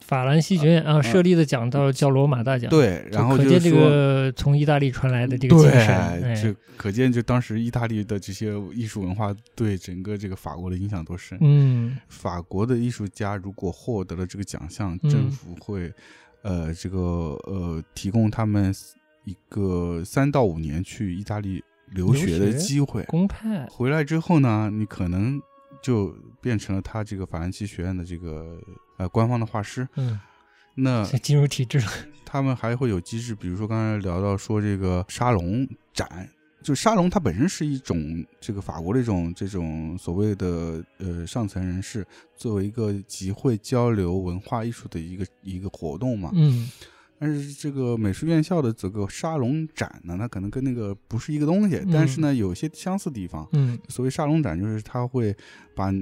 [0.00, 3.76] 法兰西学院啊设立的奖道叫罗马大奖，对，然后就是可见这。
[3.76, 11.36] 个从意大利传来的这个精神，就可见就当时意大利的这些艺术文化对整个这个法国的影响多深。
[11.40, 15.92] 嗯法国的艺术家如果获得了这个奖项，嗯政府会
[16.42, 18.72] 呃这个呃提供他们
[19.24, 23.02] 一个三到五年去意大利留学的机会。
[23.04, 25.40] 公派，回来之后呢，你可能
[25.82, 28.58] 就变成了他这个法兰西学院的这个
[28.96, 29.88] 呃官方的画师。
[29.96, 30.18] 嗯，
[30.74, 31.86] 那这进入体制了。
[32.24, 36.26] 他们还会有机制，比如说刚才聊到说这个沙龙展，
[36.62, 46.30] 就沙龙它本身是一种这个法国的一种这种所谓的呃上层人士作为一个集会交流文化艺术的一个一个活动嘛。
[46.32, 46.70] 嗯
[47.22, 53.48] 但是这个美术院校的这个沙龙展呢，它可能跟那个不是一个东西，嗯但是呢有些相似地方。
[53.52, 55.32] 嗯所谓沙龙展，就是他会
[55.76, 55.92] 把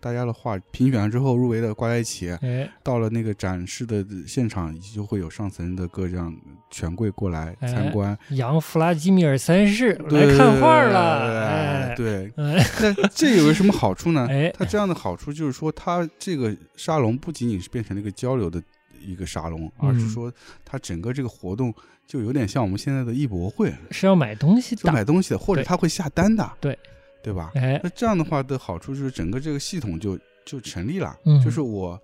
[0.00, 6.34] 大家的画评选了之后入围的挂在一起，哎到了那个展示的现场，就会有上层的各这样
[6.70, 11.46] 权贵过来哎参观，杨弗拉基米尔三世对来看画了。
[11.46, 14.26] 哎，对，哎那这有个什么好处呢？
[14.32, 18.62] 哎它这样的好处就是说，它这个沙龙不仅仅是变成了一个交流的
[19.00, 20.32] 一个沙龙，而是嗯说
[20.64, 21.74] 它整个这个活动
[22.06, 24.92] 就有点像我们现在的艺博会，是要买东西的。
[24.92, 26.78] 买东西的，或者对他会下单的，对
[27.22, 27.50] 对吧？
[27.54, 32.00] 哎那这样的话的好处就是整个这个系统就就成立了，嗯就是我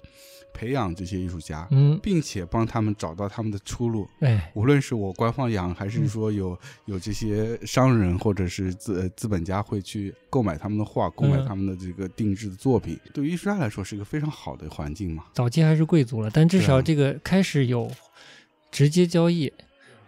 [0.57, 2.00] 培养这些艺术家，嗯。
[2.02, 4.09] 并且帮他们找到他们的出路。
[4.20, 4.50] 哎。
[4.54, 6.09] 无论是我官方养，还是嗯。
[6.09, 11.46] 说有有这些商人或者是资呃资本家会去购买他们的画，购买嗯。
[11.46, 15.24] 他们的这个定制的作品，对于艺术家来说是一个非常好的环境嘛。
[15.34, 17.90] 早期还是贵族了，但至少这个开始有
[18.70, 19.52] 直接交易，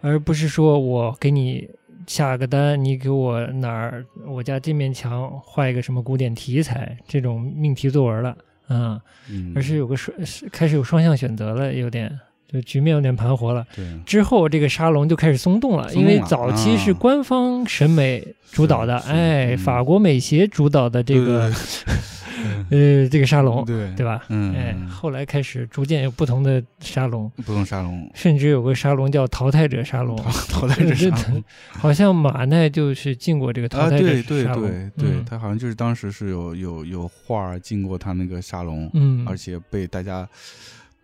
[0.01, 1.69] 而不是说我给你
[2.07, 8.35] 下个单，你给我哪儿我家这面墙画一个什么古典题材这种命题作文了，
[8.69, 12.17] 啊、嗯，而是有个双是开始有双向选择了，有点
[12.47, 13.65] 就局面有点盘活了。
[13.75, 13.85] 对。
[14.05, 16.97] 之后这个沙龙就开始松动了，动了因为早期是啊。
[16.97, 19.57] 官方审美主导的，哎，嗯。
[19.57, 21.51] 法国美协主导的这个
[22.69, 23.93] 呃这个沙龙，对。
[23.95, 24.23] 对吧？
[24.29, 30.31] 嗯，哎，嗯后来开始逐渐有不同的沙龙，不同沙龙，甚至有个沙龙叫淘汰者沙龙，淘
[30.61, 31.43] 淘汰者沙龙。
[31.71, 40.27] 好像马奈就是进过这个淘啊，汰者对对沙龙，对对，对他好像就是当时是有有有画进过他那个沙龙，嗯，而且被大家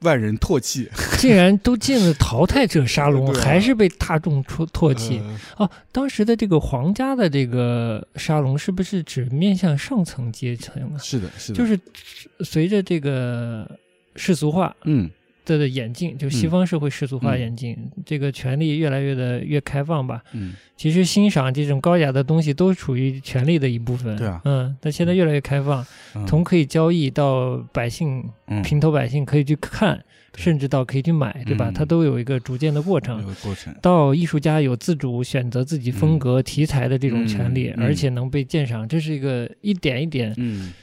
[0.05, 0.89] 万人唾弃，
[1.19, 3.41] 竟然都进了淘汰者沙龙， 啊。
[3.43, 5.19] 还是被大众唾唾弃。
[5.57, 10.97] 呃哦，当时的这个皇家的这个沙龙是不是只面向上层阶层啊？
[10.97, 11.77] 是的，是的，就是
[12.41, 13.69] 随着这个
[14.15, 15.09] 世俗化嗯
[15.45, 16.49] 的眼镜，就西嗯。
[16.49, 17.39] 方社会世俗化嗯。
[17.39, 20.23] 演进，这个权力越来越的越开放吧。
[20.33, 24.15] 嗯，其实欣赏这种高雅的东西都属于权力的一部分。
[24.17, 25.85] 对啊嗯，但现在越来越开放，
[26.15, 26.25] 嗯。
[26.25, 28.61] 从可以交易到百姓嗯。
[28.63, 30.03] 平头百姓可以去看，
[30.35, 31.69] 甚至到可以去买，对吧？
[31.69, 31.73] 嗯。
[31.73, 33.27] 它都有一个逐渐的过程有。
[33.27, 40.73] 个过程，到艺术家有自主选择自己风格、题材的这种权利，而且能被鉴赏，这是一个一点一点嗯，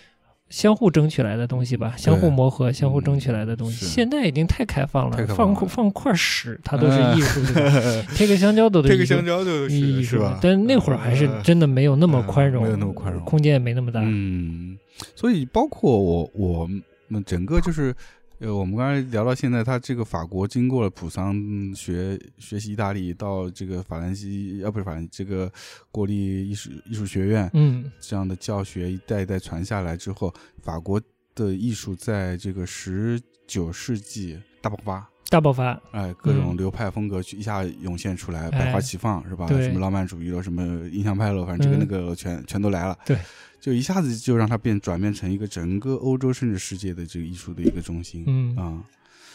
[0.53, 3.87] 相互争取来的东西吧，相互磨合、相互争取来的东西。
[3.87, 7.41] 是现在已经太开放了，放了放放块屎，它都是艺术？
[8.15, 9.25] 贴个香蕉都是艺术这个香。
[9.25, 10.39] 蕉就是艺术吧？
[10.43, 14.01] 但那会儿还是呃真的没有那么宽容，呃没有那么宽容空间也没那么大。
[14.05, 14.77] 嗯，
[15.17, 16.69] 所以包括我我
[17.09, 17.95] 们整个就是。
[18.43, 21.33] 呃，我们刚才聊到现在，他这个法国经过了普桑
[21.77, 25.51] 学学习意大利，到这个法兰西啊，不是法兰这个
[25.93, 27.89] 国立艺术艺术学院嗯。
[28.01, 31.01] 这样的教学一代一代传下来之后，法国
[31.37, 36.57] 的艺术在这个十九世纪大爆发，大爆发，哎，各种嗯。
[36.59, 38.67] 流派风格去一下涌现出来，哎。
[38.67, 39.47] 百花齐放是吧？
[39.47, 39.65] 对。
[39.65, 42.99] 什么浪漫主义了，什么印象派了，反正这个嗯那个全、全都来了。
[43.07, 43.17] 对，
[43.59, 48.25] 就一下子就让它变转变成一个整个欧洲甚至世界的这个艺术的一个中心。
[48.27, 48.55] 嗯。
[48.57, 48.85] 啊，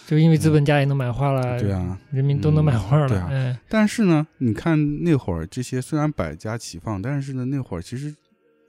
[0.05, 1.99] 就因为资本家也能买画了，对啊。
[2.11, 3.29] 人民都能买画了，嗯对啊。
[3.31, 8.15] 哎，但是呢，你看那会儿这些虽然百家齐放，但是呢，那会儿其实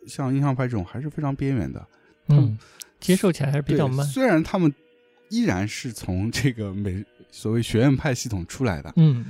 [0.07, 1.87] 像印象派这种还是非常边缘的，
[2.29, 2.57] 嗯，
[2.99, 4.73] 接受起来还是比较慢，虽然他们
[5.31, 9.27] 依然是从这个美所谓学院派系统出来的，嗯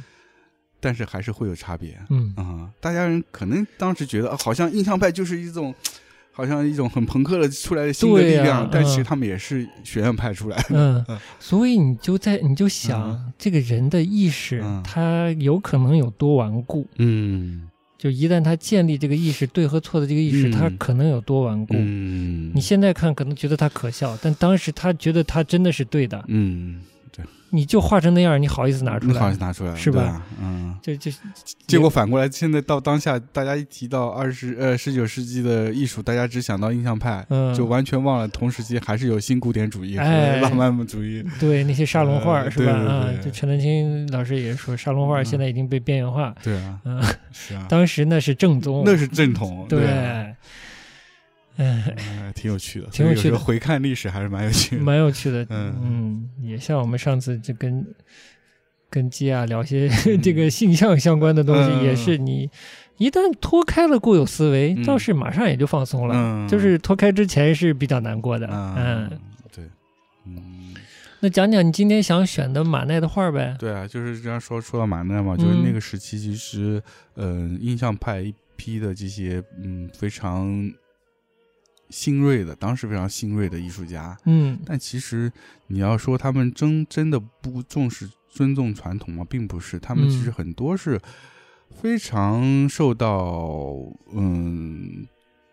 [0.80, 1.98] 但是还是会有差别。
[2.08, 5.74] 嗯啊、大家人可能当时觉得，啊好像印象派就是一种，
[6.30, 10.66] 好像一种很朋克的出来的新的力量，但其实嗯他们也是学院派出来的。
[10.70, 16.86] 嗯 嗯，所以你就在你就想嗯这个人的意识嗯，他有可能有多顽固。
[16.98, 17.68] 嗯
[17.98, 21.74] 就一旦他建立这个意识对和错的这个意识，嗯他可能有多顽固。
[21.76, 26.24] 嗯，你现在看可能觉得他可笑，但当时他觉得他真的是对的。
[26.28, 26.80] 嗯，
[27.50, 31.10] 你就画成那样，你好意思拿出来你好意思拿出来是吧啊嗯，就就
[31.66, 41.24] 结果反过来，现在到当下，大家一提到二十呃十九世纪的艺术，大家只想到印象派，嗯就完全忘了同时期还是有新古典主义和哎浪漫主义。
[41.40, 43.08] 对那些沙龙画、呃是吧？
[43.24, 46.34] 就陈丹青老师也说，沙龙画嗯现在已经被边缘化。
[46.42, 47.02] 对啊，嗯，
[47.32, 49.64] 是啊，当时那是正宗，那是正统。
[49.68, 49.86] 对。
[49.86, 50.26] 啊
[51.58, 53.38] 嗯，呃，挺有趣的，挺有趣的。
[53.38, 54.82] 回看历史还是蛮有趣的。
[54.86, 55.44] 蛮有趣的。
[55.50, 55.74] 嗯。
[55.82, 57.84] 嗯，也像我们上次就跟
[58.88, 59.88] 跟基亚聊些
[60.22, 61.84] 这个性向相关的东西，嗯。
[61.84, 62.48] 也是你
[62.96, 64.84] 一旦脱开了固有思维，嗯。
[64.84, 66.14] 倒是马上也就放松了。
[66.16, 66.48] 嗯。
[66.48, 68.46] 就是脱开之前是比较难过的。
[68.46, 69.18] 嗯嗯，，
[69.52, 69.64] 对，
[70.26, 70.74] 嗯，
[71.20, 73.56] 那讲讲你今天想选的马奈的画呗？
[73.58, 76.80] 对啊，就是这样说说到马奈嘛，就是嗯那个时期，其实，
[77.16, 80.48] 嗯、印象派一批的这些，嗯，非常
[81.90, 85.32] 新锐的，当时非常新锐的艺术家，嗯但其实
[85.68, 89.24] 你要说他们真真的不重视尊重传统吗？
[89.28, 91.00] 并不是，他们其实嗯很多是
[91.70, 93.74] 非常受到
[94.12, 95.06] 嗯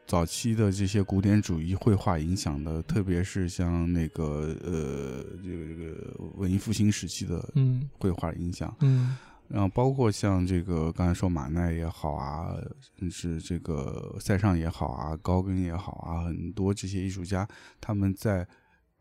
[0.07, 8.75] 早期的这些古典主义绘画影响的，特别是像那个呃这个这个文艺复兴时期的嗯绘画影响。
[8.81, 9.17] 嗯
[9.47, 12.55] 然后包括像这个刚才说马奈也好啊，
[12.97, 17.47] 甚至这个塞尚也好啊，高更也好啊，很多这些艺术家
[17.79, 18.47] 他们在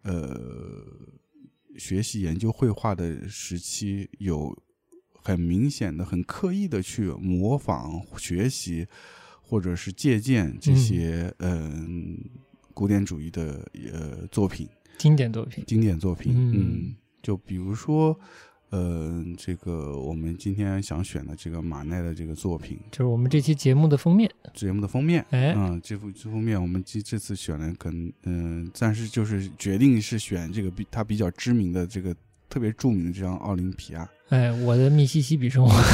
[0.02, 0.84] 呃
[1.76, 4.56] 学习研究绘画的时期，有
[5.14, 8.86] 很明显的、很刻意的去模仿、学习
[9.40, 12.18] 或者是借鉴这些嗯、
[12.72, 14.68] 古典主义的呃作品。
[14.98, 15.64] 经典作品。
[15.66, 18.16] 经典作品，嗯嗯，就比如说，
[18.74, 32.12] 呃，这个我们今天想选的这个马奈的这个作品，就是我们这期节目的封面，节目的封面，哎嗯，这幅这封面我们这这次选了可能，嗯、暂时就是决定是选这个比他比较知名的这个
[32.48, 35.70] 特别著名的这张奥林匹亚，哎，我的密西西比生活，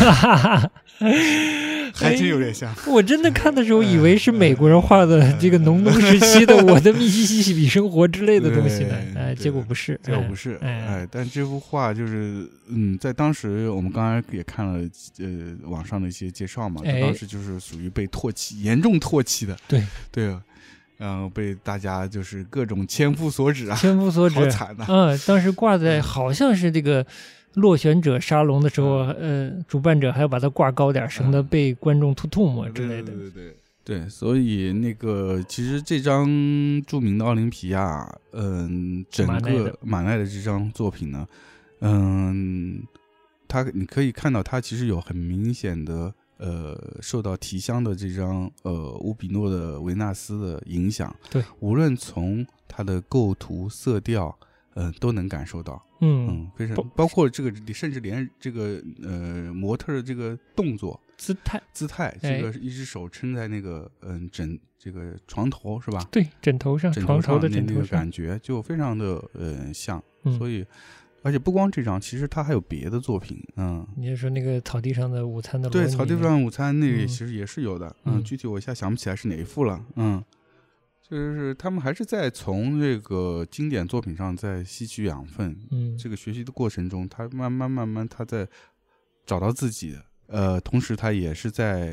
[1.93, 10.87] 还真有点像，我真的看的时候以为是美国人画的这个农奴时期的我的密西西比生活之类的东西呢，对哎，结果不是，结果不是，哎。
[10.87, 17.01] 哎，但这幅画就是，嗯，在当时我们刚才也看了，呃，网上的一些介绍嘛，哎。
[17.01, 19.83] 当时就是属于被唾弃、严重唾弃的，对。
[20.12, 20.41] 对啊，
[20.97, 24.37] 然后被大家就是各种千夫所指啊，千夫所指。
[24.37, 27.05] 好，惨呐、嗯，当时挂在好像是这个
[27.55, 33.12] 落选者沙龙的时候，呃，主办者还要把它挂高点儿，省得被观众吐唾沫之类的。
[33.12, 33.14] 对。
[33.14, 33.57] 对对对。
[33.82, 36.26] 对，所以那个其实这张
[36.86, 39.78] 著名的奥林匹亚，嗯，整个马奈的。
[39.80, 41.26] 马奈的这张作品呢，
[41.80, 42.82] 嗯，
[43.48, 54.38] 它你可以看到它其实有很明显的呃受到提香的这张呃乌比诺的维纳斯的影响，对，无论从它的构图、色调，
[54.75, 61.01] 嗯、都能感受到，嗯，嗯，非常包括这个，甚至连这个呃模特的这个动作。
[61.16, 66.03] 姿态，姿态，哎这个一只手撑在那个嗯枕这个床头是吧？
[66.11, 70.64] 对，枕头上，枕床头的那那个感觉就非常的呃像，嗯，所以
[71.23, 80.25] 而且不光这张，其实他还有别的作品，嗯，你是说那个草地上的午餐的对，草地上午餐那个嗯其实也是有的，嗯具体我一下想不起来是哪一幅了，嗯。
[81.11, 88.47] 就是他们还是在从这个经典作品上在吸取养分，嗯，这个学习的过程中，他慢慢慢慢他在
[89.27, 91.93] 找到自己的，呃，同时他也是在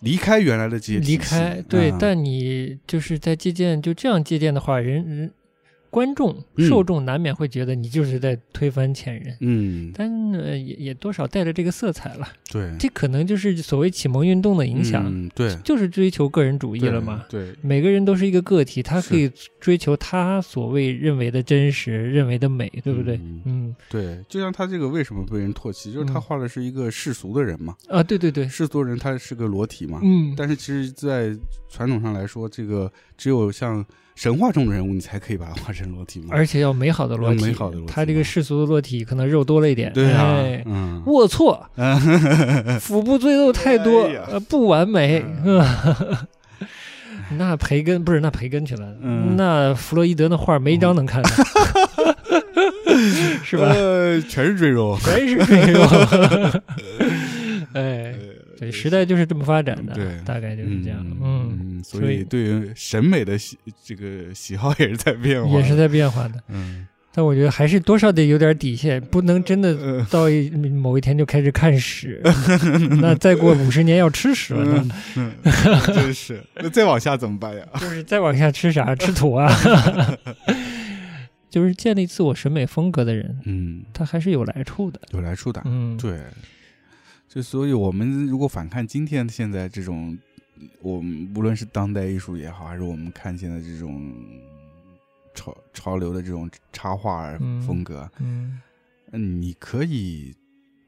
[0.00, 1.96] 离开原来的这些离开对，嗯。
[1.98, 5.32] 但你就是在借鉴，就这样借鉴的话，人人
[5.90, 6.68] 观众嗯。
[6.68, 17.24] 受众难免会觉得你就是在推翻前人，嗯，但呃也也多少带着这个色彩了，对，这可能就是所谓启蒙运动的影响，嗯，对，就是追求个人主义了嘛。
[17.28, 23.16] 对，每个人都是一个个体，他可以追求他所谓认为的真实、认为的美，对不对？
[23.16, 23.76] 嗯嗯。
[23.88, 31.36] 对，就像他这个为什么被人唾弃，就是他嗯画的是一个世俗的人嘛，啊，对对对，世俗人他是个裸体嘛，嗯，但是其实，在
[31.68, 33.84] 传统上来说，这个只有像
[34.14, 41.58] 神话中的人物，你才可以把它画成裸体嘛，而且要美好的裸体，美好的裸体他这个世俗的裸体可能肉多了一点，对啊哎，嗯，龌龊，
[42.80, 45.24] 腹部赘肉太多，哎呃，不完美。
[45.44, 45.64] 嗯
[47.38, 51.30] 那培根不是那培根去了，嗯那弗洛伊德那画没一张能看的，
[53.44, 53.66] 是吧？
[53.72, 55.80] 呃，全是赘肉，全是赘肉。
[57.72, 58.12] 哎，
[58.60, 60.98] 对，时代就是这么发展的，对大概就是这样。
[61.20, 66.34] 嗯，嗯，所所以以对于审美的喜这个喜好也是在变化，也是在变化的。
[66.48, 72.20] 嗯但我觉得还是多少得有点底线，不能真的呃到一某一天就开始看屎，
[73.02, 74.88] 那再过五十年要吃屎了呢。
[75.16, 75.32] 嗯，
[75.92, 77.66] 真是，那再往下怎么办呀？
[77.80, 78.94] 就是再往下吃啥？
[78.94, 79.52] 吃土啊！
[81.50, 85.00] 就是建立自我审美风格的人，嗯，他还是有来处的。
[85.10, 86.16] 有来处的，嗯，对，
[87.30, 90.18] 就所以我们如果反看今天现在这种，
[90.82, 94.12] 我们无论是当代艺术也好，还是我们看现在这种
[95.32, 98.60] 潮潮流的这种插画嗯风格，嗯
[99.12, 100.34] 嗯，你可以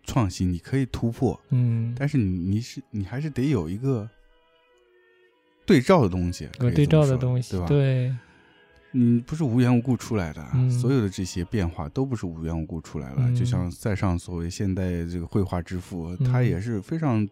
[0.03, 4.11] 创新，你可以突破，嗯，但是你你是你还是得有一个
[5.65, 7.67] 对照的东西，可有对照的东西对，吧？
[7.69, 8.17] 对，
[8.93, 10.71] 你不是无缘无故出来的，嗯。
[10.71, 13.17] 所有的这些变化都不是无缘无故出来的。
[13.19, 13.35] 嗯。
[13.35, 16.25] 就像塞尚所谓现代这个绘画之父，嗯。
[16.25, 17.27] 他也是非常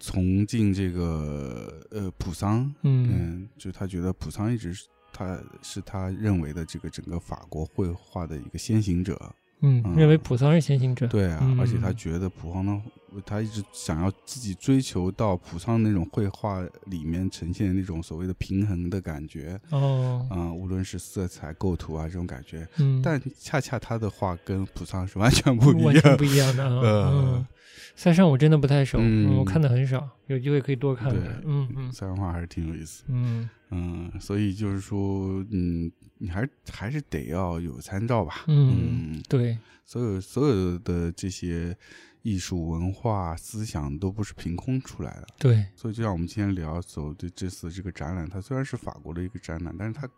[0.00, 3.08] 崇敬这个呃普桑，嗯。
[3.12, 9.96] 嗯，就他觉得普桑一直是他是他认为的这个整个法国绘画的一个先行者，嗯，嗯。
[9.96, 11.06] 认为普桑是先行者。
[11.06, 12.82] 对啊，嗯而且他觉得普桑呢，
[13.24, 27.46] 他一直想要自己追求到普桑那种绘画里面呈现的那种所谓的平衡的感觉，哦，啊、无论是色彩构图啊这种感觉，嗯，但恰恰他的画跟普桑是完全不一样完全不，一样的嗯，
[27.96, 31.42] 塞尚我真的不太熟，嗯我看的很少，有机会可以多看对看。
[31.44, 41.76] 嗯嗯三人画还是挺有意思，嗯嗯，所以就是说，嗯，你还是还是得要有参照吧，嗯，嗯，对，所有所有的这些
[42.22, 45.26] 艺术文化思想都不是凭空出来的。
[45.38, 50.08] 对，所以就像我们今天聊走的这次这个展览，它虽然是法国的一个展览，但是它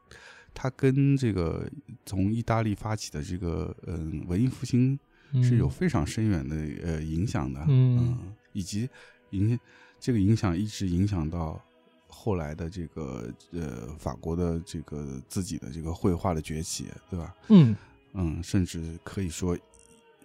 [0.55, 1.69] 它跟这个
[2.05, 5.01] 从意大利发起的这个嗯文艺复兴嗯
[5.43, 8.19] 是有非常深远的呃影响的，嗯
[8.53, 8.89] 以及
[9.31, 9.59] 影
[9.99, 11.61] 这个影响一直影响到
[12.09, 17.35] 后来的这个呃法国的这个自己的这个绘画的崛起，对吧？
[17.49, 17.77] 嗯
[18.15, 19.57] 嗯，甚至可以说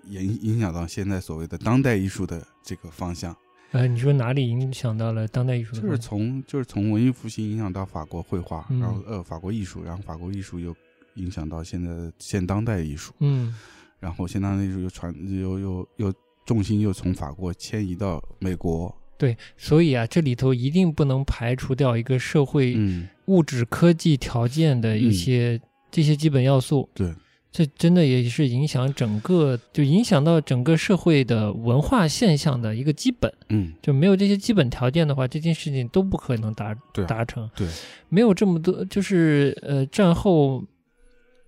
[0.07, 3.35] 影影响到现在所谓的当代艺术的这个方向。
[3.71, 5.97] 呃，你说哪里影响到了当代艺术就是？
[5.97, 10.75] 从就是从文艺复兴影响到法国绘画，嗯然后呃法国艺术，然后法国艺术又
[11.15, 13.55] 影响到现在的现当代艺术，嗯
[14.01, 16.13] 然后现当代艺术又传又又又
[16.45, 26.89] 重心又从法国迁移到美国，对，所以啊，这里头一定不能排除掉一个社会嗯，物质科技条件的一嗯些、这些基本要素。
[26.95, 27.13] 对，
[27.51, 33.31] 这真的也是影响整个，就影响到整个社会的文化现象的一个基本。
[33.49, 37.47] 嗯就没有这些基本条件的话，这件事情都不可能达啊达成。
[37.55, 37.67] 对，
[38.09, 40.63] 没有这么多，就是呃，战后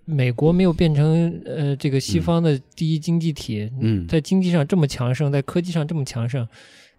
[0.05, 4.07] 美国没有变成呃这个西方的第一经济体，嗯。
[4.07, 6.47] 在经济上这么强盛，在科技上这么强盛，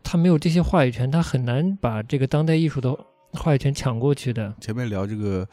[0.02, 2.96] 他没有这些话语权，他很难把这个当代艺术的
[3.32, 4.54] 话语权抢过去的。
[4.60, 5.46] 前面聊这个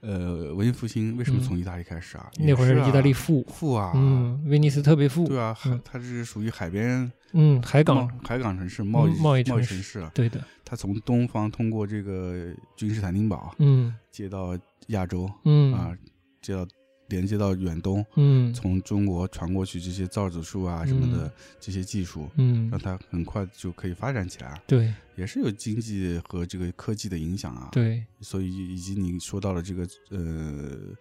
[0.00, 2.30] 呃文艺复兴为什么嗯从意大利开始啊？
[2.38, 13.94] 那会儿意大利富，富啊，嗯，威尼斯特别富，对啊，它是属于海边嗯，海港，海港城市贸易嗯贸易城市啊，对的，它从东方通过这个君士坦丁堡嗯。
[14.10, 15.74] 接到亚洲嗯。
[15.74, 15.94] 啊，
[16.40, 16.66] 接到
[17.08, 18.52] 连接到远东，嗯。
[18.52, 22.68] 从中国传过去这些造纸术啊什么的这些技术，嗯。
[22.70, 24.92] 让，它很快就可以发展起来，对。
[25.16, 30.94] 也是有经济和这个科技的影响啊。，对，所以以及你说到了这个呃。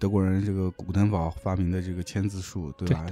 [0.00, 3.04] 德国人这个古登堡发明的这个签字术，对吧？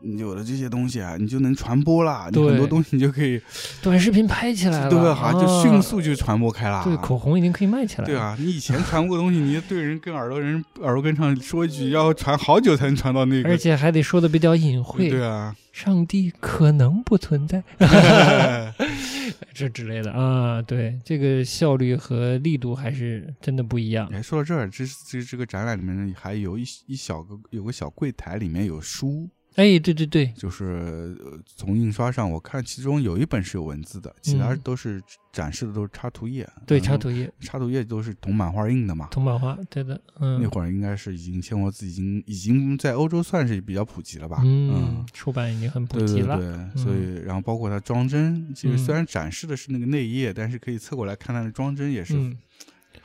[0.00, 2.30] 你有了这些东西啊，你就能传播啦。
[2.32, 3.38] 你很多东西你就可以，
[3.82, 5.14] 短视频拍起来了，对吧？
[5.14, 6.82] 哈，就啊迅速就传播开了。
[6.82, 8.06] 对，口红已经可以卖起来了。
[8.06, 13.48] 对，啊，你以前传播的东西，你对人跟耳朵人耳朵根上说一句，要传好久才能传到那个。
[13.50, 15.10] 而且还得说的比较隐晦。
[15.10, 17.60] 对啊，上帝可能不存在，
[19.52, 24.08] 这之类的啊，对，这个效率和力度还是真的不一样。
[24.12, 35.00] 哎，说到这儿，这这这个展览里面呢，还有一一小个有个小柜台，里面有书，哎，对对对，就是、呃从印刷上我看，其中有一本是有文字的，其他嗯都是
[35.32, 36.48] 展示的都是插图页。
[36.66, 39.08] 对，插图页、插图页都是铜版画印的嘛。
[39.12, 44.40] 铜版画，对的，嗯，那会儿应该是已经现货字已经已经在欧洲算是比较普及了吧？
[44.44, 46.36] 嗯，出版已经很普及了。
[46.36, 52.36] 对对，所以然后包括它装帧，其实嗯虽然展示的是那个内页，但是可以侧过来看它的装帧也是、嗯，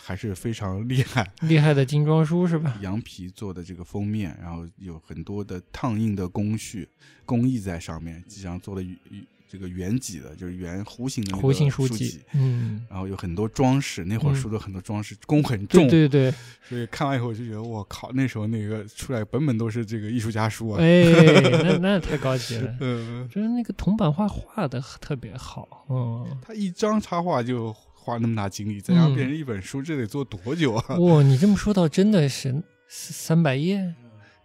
[0.09, 1.31] 还是非常厉害。
[1.41, 2.75] 厉害的精装书是吧？
[2.81, 6.89] 羊皮做的这个封面，然后有很多的烫印的工序
[7.25, 8.83] 工艺在上面，基本上做的
[9.47, 16.33] 这个圆脊的，就是圆弧形的那个弧形书籍，嗯，然后有很多装饰，那会儿嗯书的很多装饰，工很对重，对对，
[16.67, 20.81] 所以看完以后就觉得我靠，那时候那个出来本本都是这个艺术家书啊。
[20.81, 21.03] 哎，
[21.63, 22.75] 那那太高级了。
[22.79, 27.75] 嗯，就是那个铜版画画的特别好，嗯，他一张插画就
[28.09, 30.83] 花那么大精力，再让变成一本书，这得做多久啊？
[30.97, 33.93] 哇，你这么说到真的是三百页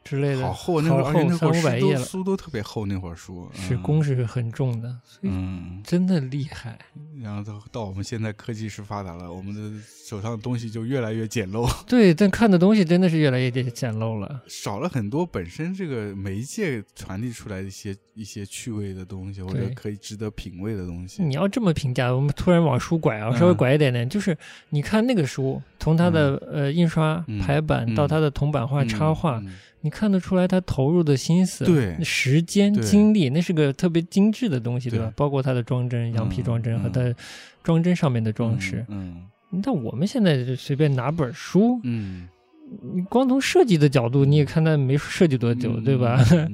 [0.04, 3.82] 之类的，好厚，那会儿那厚会三五百页了，书都特别厚，那会儿书是嗯。
[3.82, 6.78] 工是很重的，嗯，真的厉害。
[7.22, 14.42] 然后到到我们现在科技是发达了，我们的手上的东西就越来越简陋， 对，但看的东西真的是越来越简陋了。
[14.46, 19.74] 少了很多本身这个媒介传递出来的一些一些趣味的东西，或者对。
[19.74, 21.22] 可以值得品味的东西。
[21.22, 23.56] 你要这么评价，我们突然往书拐啊，稍微嗯。
[23.56, 24.36] 拐一点点，就是
[24.70, 27.38] 你看那个书，从它的、呃印刷嗯。
[27.40, 28.08] 排版到嗯。
[28.08, 28.88] 它的铜版画嗯。
[28.88, 29.54] 插画，嗯
[29.84, 35.04] 你看得出来他投入的心思、对时间、精力，那是个特别精致的东西，对吧？
[35.04, 37.14] 对包括他的装帧、羊皮装帧嗯和他
[37.62, 38.82] 装帧上面的装饰。
[38.88, 39.26] 嗯
[39.62, 42.26] 但我们现在就随便拿本书，嗯
[42.94, 46.24] 你光从设计的角度，你也看它没设计多久，对吧？
[46.32, 46.50] 嗯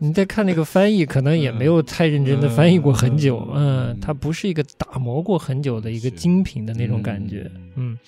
[0.00, 7.98] 你再看那个翻译，可能也没有太认真的翻译过很久，嗯嗯，它不是一个打磨过很久的一个精品的那种感觉，嗯嗯。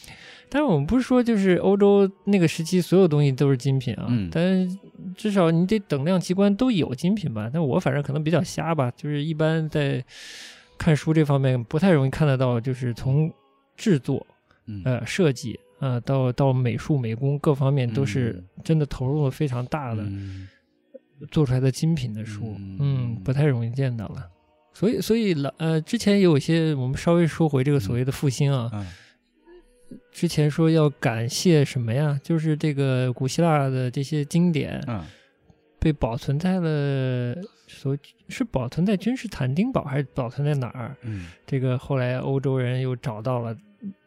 [0.54, 4.78] 但是我们不是说就是欧洲那个时期所有东西都是精品啊，嗯但是
[5.16, 7.50] 至少你得等量齐观都有精品吧。
[7.52, 10.00] 但我反正可能比较瞎吧，就是一般在
[10.78, 13.28] 看书这方面不太容易看得到，就是从
[13.76, 14.24] 制作、
[14.66, 20.04] 嗯呃设计啊、呃到到美术美工各方面都是嗯真的投入了非常大的。
[20.04, 20.46] 嗯
[21.30, 24.28] 做出来的精品的书，嗯嗯，不太容易见到了。
[24.74, 28.86] 所以，所以老呃，之前有一些，我们稍微说回这个所谓的复兴啊，嗯
[30.10, 32.18] 之前说要感谢什么呀？
[32.22, 35.04] 就是这个古希腊的这些经典嗯
[35.78, 37.34] 被保存在了
[37.66, 37.96] 所
[38.28, 40.96] 是保存在君士坦丁堡还是保存在哪儿？
[41.02, 43.56] 嗯这个后来欧洲人又找到了，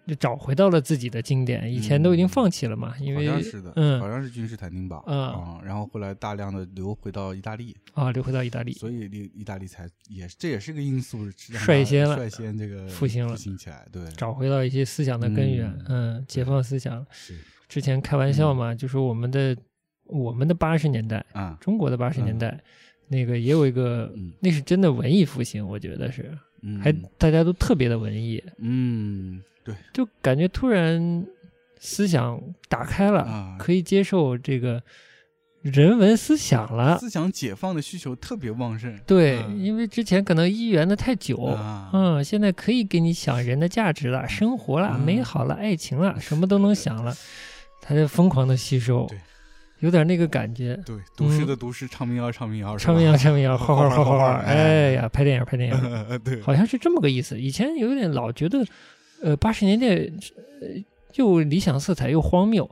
[0.07, 3.99] 就找回到了自己的经典，以前都已经放弃了嘛，因好为像是的，嗯。
[3.99, 5.33] 好像是君士坦丁堡嗯。
[5.33, 11.25] 啊，然后后来大量的流回到意大利，啊流回到意大利，所以意意大利才也这也是个因素，
[11.65, 17.05] 率先了率先这个复兴了复兴起来，对，找回到一些思想的根源，嗯嗯，解放思想。
[17.11, 17.37] 是。
[17.67, 19.55] 之前开玩笑嘛，就说我们的
[20.05, 22.57] 我们的八十年代，啊，中国的八十年代，
[23.09, 24.31] 那个也有一个，嗯。
[24.39, 26.31] 那是真的文艺复兴，我觉得是，
[26.61, 26.79] 嗯。
[26.79, 29.75] 还大家都特别的文艺，嗯对。
[29.93, 31.25] 就感觉突然
[31.79, 33.55] 思想打开了，啊。
[33.59, 34.81] 可以接受这个
[35.61, 36.97] 人文思想了。
[36.97, 41.89] 思想解放的需求特别旺盛，对，嗯因为之前可能一元的太久，啊。
[41.91, 45.01] 嗯，现在可以给你想人的价值了、生活了、嗯。
[45.01, 47.13] 美好了、爱情了，什么都能想了，
[47.81, 49.19] 他在疯狂的吸收对，
[49.79, 50.79] 有点那个感觉。
[50.85, 55.75] 对，读诗的读诗，唱民谣唱民谣，唱民谣，唱民谣， 画画，画画，画画画，哎呀，拍电影，拍电影，
[56.23, 57.39] 对，好像是这么个意思。
[57.39, 58.65] 以前有点老觉得，
[59.21, 60.67] 呃，八十年代呃
[61.15, 62.69] 又理想色彩又荒谬，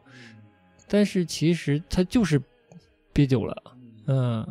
[0.88, 2.42] 但是其实它就是
[3.12, 3.64] 憋久了，
[4.08, 4.46] 嗯，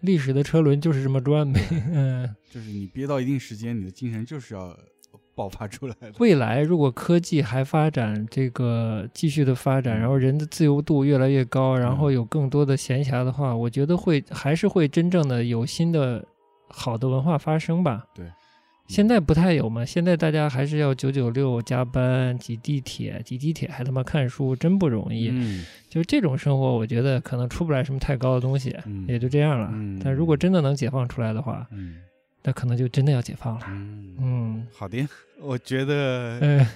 [0.00, 1.60] 历史的车轮就是这么转呗，
[1.92, 2.34] 嗯。
[2.50, 4.74] 就是你憋到一定时间，你的精神就是要
[5.34, 6.14] 爆发出来的。
[6.18, 16.26] 未来如果科技还发展，这个继续的发展，嗯然后人的自由度越来越高，然后有更多的闲暇的话，我觉得会还是会真正的有新的
[16.68, 18.06] 好的文化发生吧。
[18.14, 18.24] 对，
[18.88, 25.28] 现在不太有嘛，现在大家还是要九九六加班、挤地铁，挤地铁还他妈看书，真不容易。
[25.30, 29.70] 嗯就是这种生活，我觉得可能出不来什么太高的东西，嗯也就这样了。
[29.72, 31.96] 嗯但如果真的能解放出来的话，嗯
[32.42, 33.66] 那可能就真的要解放了。
[33.68, 35.06] 嗯，嗯，好的，
[35.40, 36.66] 我觉得 嗯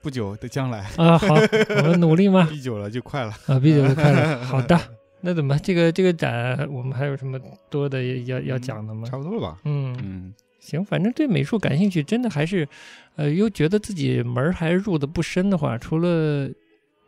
[0.00, 1.34] 不久的将来，啊，好，
[1.78, 2.46] 我们努力嘛？
[2.50, 3.32] 逼久了就快了。
[3.46, 4.38] 啊，，B 九就快了。
[4.44, 4.78] 好的，
[5.20, 7.38] 那怎么这个这个展，我们还有什么
[7.70, 9.08] 多的要要讲的吗？
[9.08, 9.58] 差不多了吧？
[9.64, 10.34] 嗯，嗯
[10.64, 12.66] 行，反正对美术感兴趣，真的还是，
[13.16, 16.48] 呃，又觉得自己门儿还入的不深的话，除了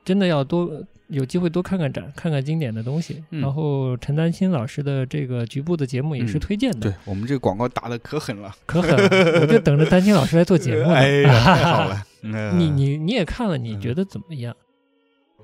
[0.04, 0.70] 真的要多
[1.08, 3.24] 有机会多看看展，看看经典的东西。
[3.30, 10.94] 嗯然后陈丹青老师的这个局部的节目也是嗯推荐的，对我们这个广告打的可狠了，可狠了，我就等着丹青老师来做节目呢。
[10.98, 12.04] 哎呀，太好了。
[12.22, 14.54] 嗯你你你也看了，你觉得怎么样？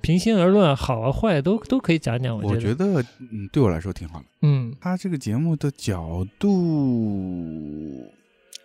[0.02, 2.36] 平心而论，好啊坏都都可以讲讲。
[2.36, 4.24] 我觉觉得，嗯，对我来说挺好的。
[4.42, 8.12] 嗯，他这个节目的角度，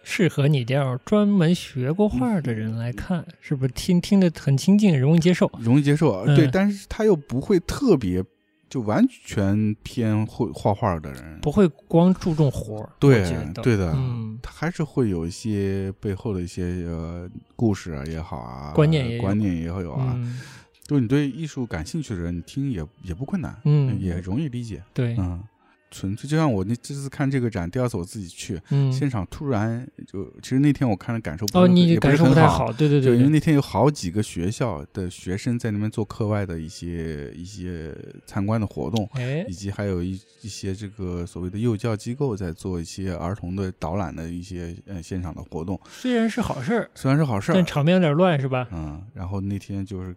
[0.04, 5.50] 适合你这样专门学过画的人来看，是不是听听得很亲近，容易接受？
[5.60, 8.24] 容易接受对，但是他又不会特别，
[8.68, 11.39] 就完全偏会画画的人。
[11.42, 12.89] 不会光注重活儿。
[13.00, 13.24] 对
[13.62, 20.14] 对的嗯，他还是会有一些背后的一些呃故事啊也好啊，观念也观念也会有啊。
[20.18, 20.39] 嗯
[20.88, 24.82] 就你对艺术感兴趣的人，你听也也不困难，嗯，也容易理解。
[24.93, 25.43] 对，嗯，
[25.89, 32.72] 纯粹就像我那这次看这个展，第二次我自己去，嗯，现场突然就，其实那天我看了感受不哦，你感受不太好。
[32.74, 37.96] 对，对对就因为，那天有好几个学校的学生在那边做课外的一些一些
[38.26, 48.68] 参观的活动，哎以，及还有一一些这个所谓的幼教机构在做一些儿童的导览的一些呃现场的活动，虽然是好事儿，虽然是好事儿但，场面有点乱，是吧？
[48.72, 50.16] 嗯，然后那天就是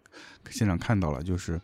[0.51, 1.61] 现场看到了，就是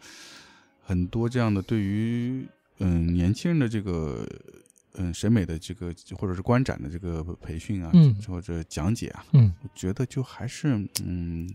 [0.83, 2.47] 很多这样的对于
[2.79, 4.27] 嗯年轻人的这个
[4.95, 8.15] 嗯审美的这个或者是观展的这个培训啊，嗯。
[8.27, 9.53] 或者讲解啊，嗯。
[9.63, 11.49] 我觉得就还是嗯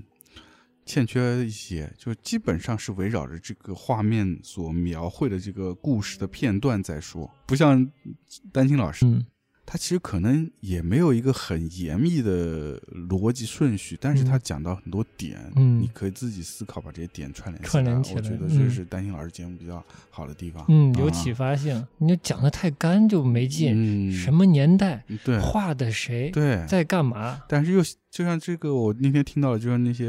[0.85, 7.89] 欠缺一些，就基本上是围绕着这个画面所描绘的这个故事的片段在说，不像
[8.52, 9.26] 丹青老师，嗯
[9.65, 12.79] 他其实可能也没有一个很严密的
[13.09, 20.65] 逻辑顺序，但是他嗯讲到很多点，嗯你可以自己思考，把这些点串联串联起来我觉得嗯这是丹心老师节目比较好的地方。
[20.67, 21.85] 嗯，有啊启发性。
[21.97, 24.09] 你讲的太干就没劲。
[24.09, 27.41] 嗯，什么年代，对画的谁，对，在干嘛？
[27.47, 27.81] 但是又
[28.11, 30.05] 就像这个，我那天听到了，就像那些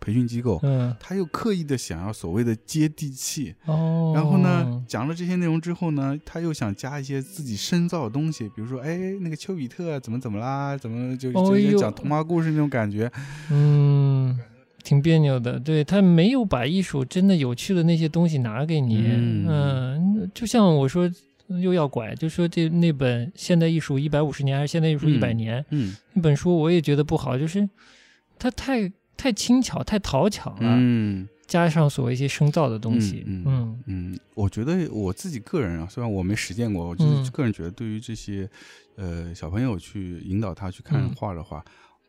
[0.00, 13.08] 培训机构，嗯，他又刻意的想要所谓的接地气，哦，然后呢，讲了这些内容之后呢，他又想加一些自己深造的东西，比如说，哎，那个丘比特怎么怎么啦，怎么就就哦呦讲童话故事那种感觉，
[13.52, 14.36] 嗯，
[14.82, 15.56] 挺别扭的。
[15.60, 18.96] 对他没有把艺术真的有趣的那些东西拿给你。
[19.06, 21.08] 嗯嗯，就像我说，
[21.48, 25.96] 又要拐，就说这那本《现代艺术一百五十年》还是《现代艺术一百嗯年》嗯。
[26.12, 27.68] 那本书，我也觉得不好，就是
[28.38, 31.28] 它太太轻巧、太讨巧了，嗯。
[31.46, 33.22] 加上所谓一些生造的东西。
[33.26, 37.22] 嗯嗯嗯，我觉得我自己个人啊，虽然我没实践过，我就嗯。
[37.22, 38.48] 是个人觉得，对于这些
[38.96, 41.14] 呃小朋友去引导他去看嗯。
[41.14, 41.62] 画的话，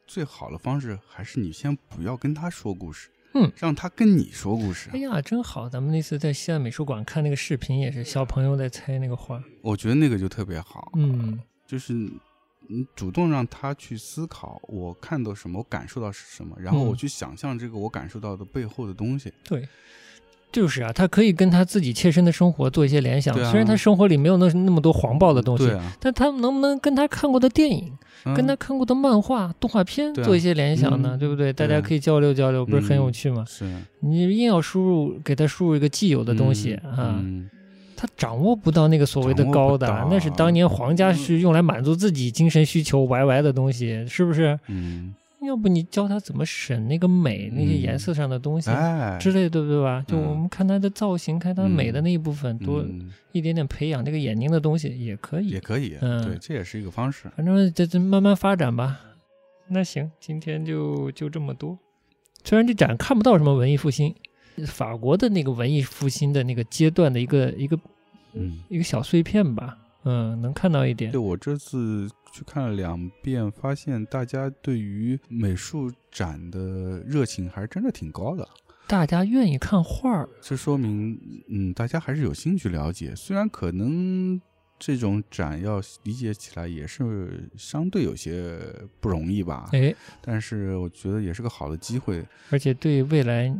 [0.08, 5.00] 最好的方式还是你先不要跟他说故事，嗯，让他跟你说故事哎。
[5.00, 5.70] 呀，真好！
[5.70, 9.44] 咱们那次在西安美术馆看那个视频，也是小朋友在猜那个画。
[9.62, 11.94] 我觉得那个就特别好，嗯就是
[12.68, 19.32] 你主动让他去思考，我看到什么，我感受到是什么，然后嗯我去想象这个我感受到的背后的东西。
[19.44, 19.68] 对，
[20.56, 23.36] 就是啊，他可以跟他自己切身的生活做一些联想。
[23.38, 27.92] 啊虽然他生活里没有那那么多黄暴的东西，啊，但他能不能跟他看过的电影、
[28.24, 31.10] 嗯跟他看过的漫画、动画片做一些联想呢？
[31.14, 31.54] 嗯对不对？
[31.54, 33.44] 大家可以交流交流，不是很有嗯趣吗？
[33.48, 33.64] 是
[34.00, 37.50] 你硬要输入给他输入一个既有的东西、嗯啊，嗯
[37.96, 44.60] 他掌握不到那个所谓的高的，那是当年皇家嗯是用来满足自己精神需求 YY 的东西，是不是？
[44.68, 45.14] 嗯，
[45.46, 48.70] 要不你教他怎么审那个美，那些颜色上的东西。
[48.70, 50.04] 哎，之类对不，对吧？
[50.08, 55.60] 就嗯我们看它的造型，看它美的那一部分，多嗯一点点培养这个眼睛的东西也可以也。
[55.60, 57.30] 可以，嗯对，这也是一个方式。
[57.36, 59.00] 反正这这慢慢发展吧。
[59.68, 61.78] 那行，今天就就这么多。
[62.44, 64.14] 虽然这展看不到什么文艺复兴，
[64.68, 67.78] 法国的那个文艺复兴的那个阶段的一个一个
[68.34, 71.20] 嗯，一个小碎片吧，嗯，能看到一点对。
[71.20, 78.46] 我这次去看了两遍，发现大家对于美术展的热情还是真的挺高的。
[78.88, 81.18] 大家愿意看画儿，这说明，
[81.48, 83.16] 嗯，大家还是有兴趣了解。
[83.16, 84.40] 虽然可能
[84.78, 88.60] 这种展要理解起来也是相对有些
[89.00, 92.22] 不容易吧，哎，但是我觉得也是个好的机会。
[92.52, 93.52] 而且对未来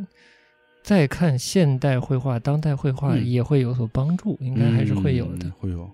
[0.84, 5.52] 再看现代绘画、当代绘画嗯也会有所帮助，应该还是会有的嗯。
[5.54, 5.90] 会有。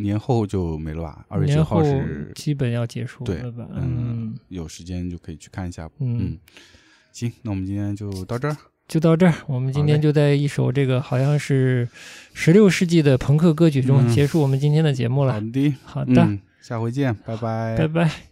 [0.00, 1.24] 年后就没了吧？
[1.28, 3.66] 二月九号是，基本要结束对了吧？
[3.74, 5.88] 嗯，有时间就可以去看一下。
[5.98, 6.38] 嗯嗯，
[7.12, 8.56] 行，那我们今天就到这儿。
[8.88, 9.32] 就到这儿。
[9.46, 11.88] 我们今天就在一首这个好像是
[12.34, 15.34] 十六世纪的朋克歌曲中嗯结束我们今天的节目了。
[15.34, 18.29] 好的，好的，嗯，下回见，拜拜，拜拜。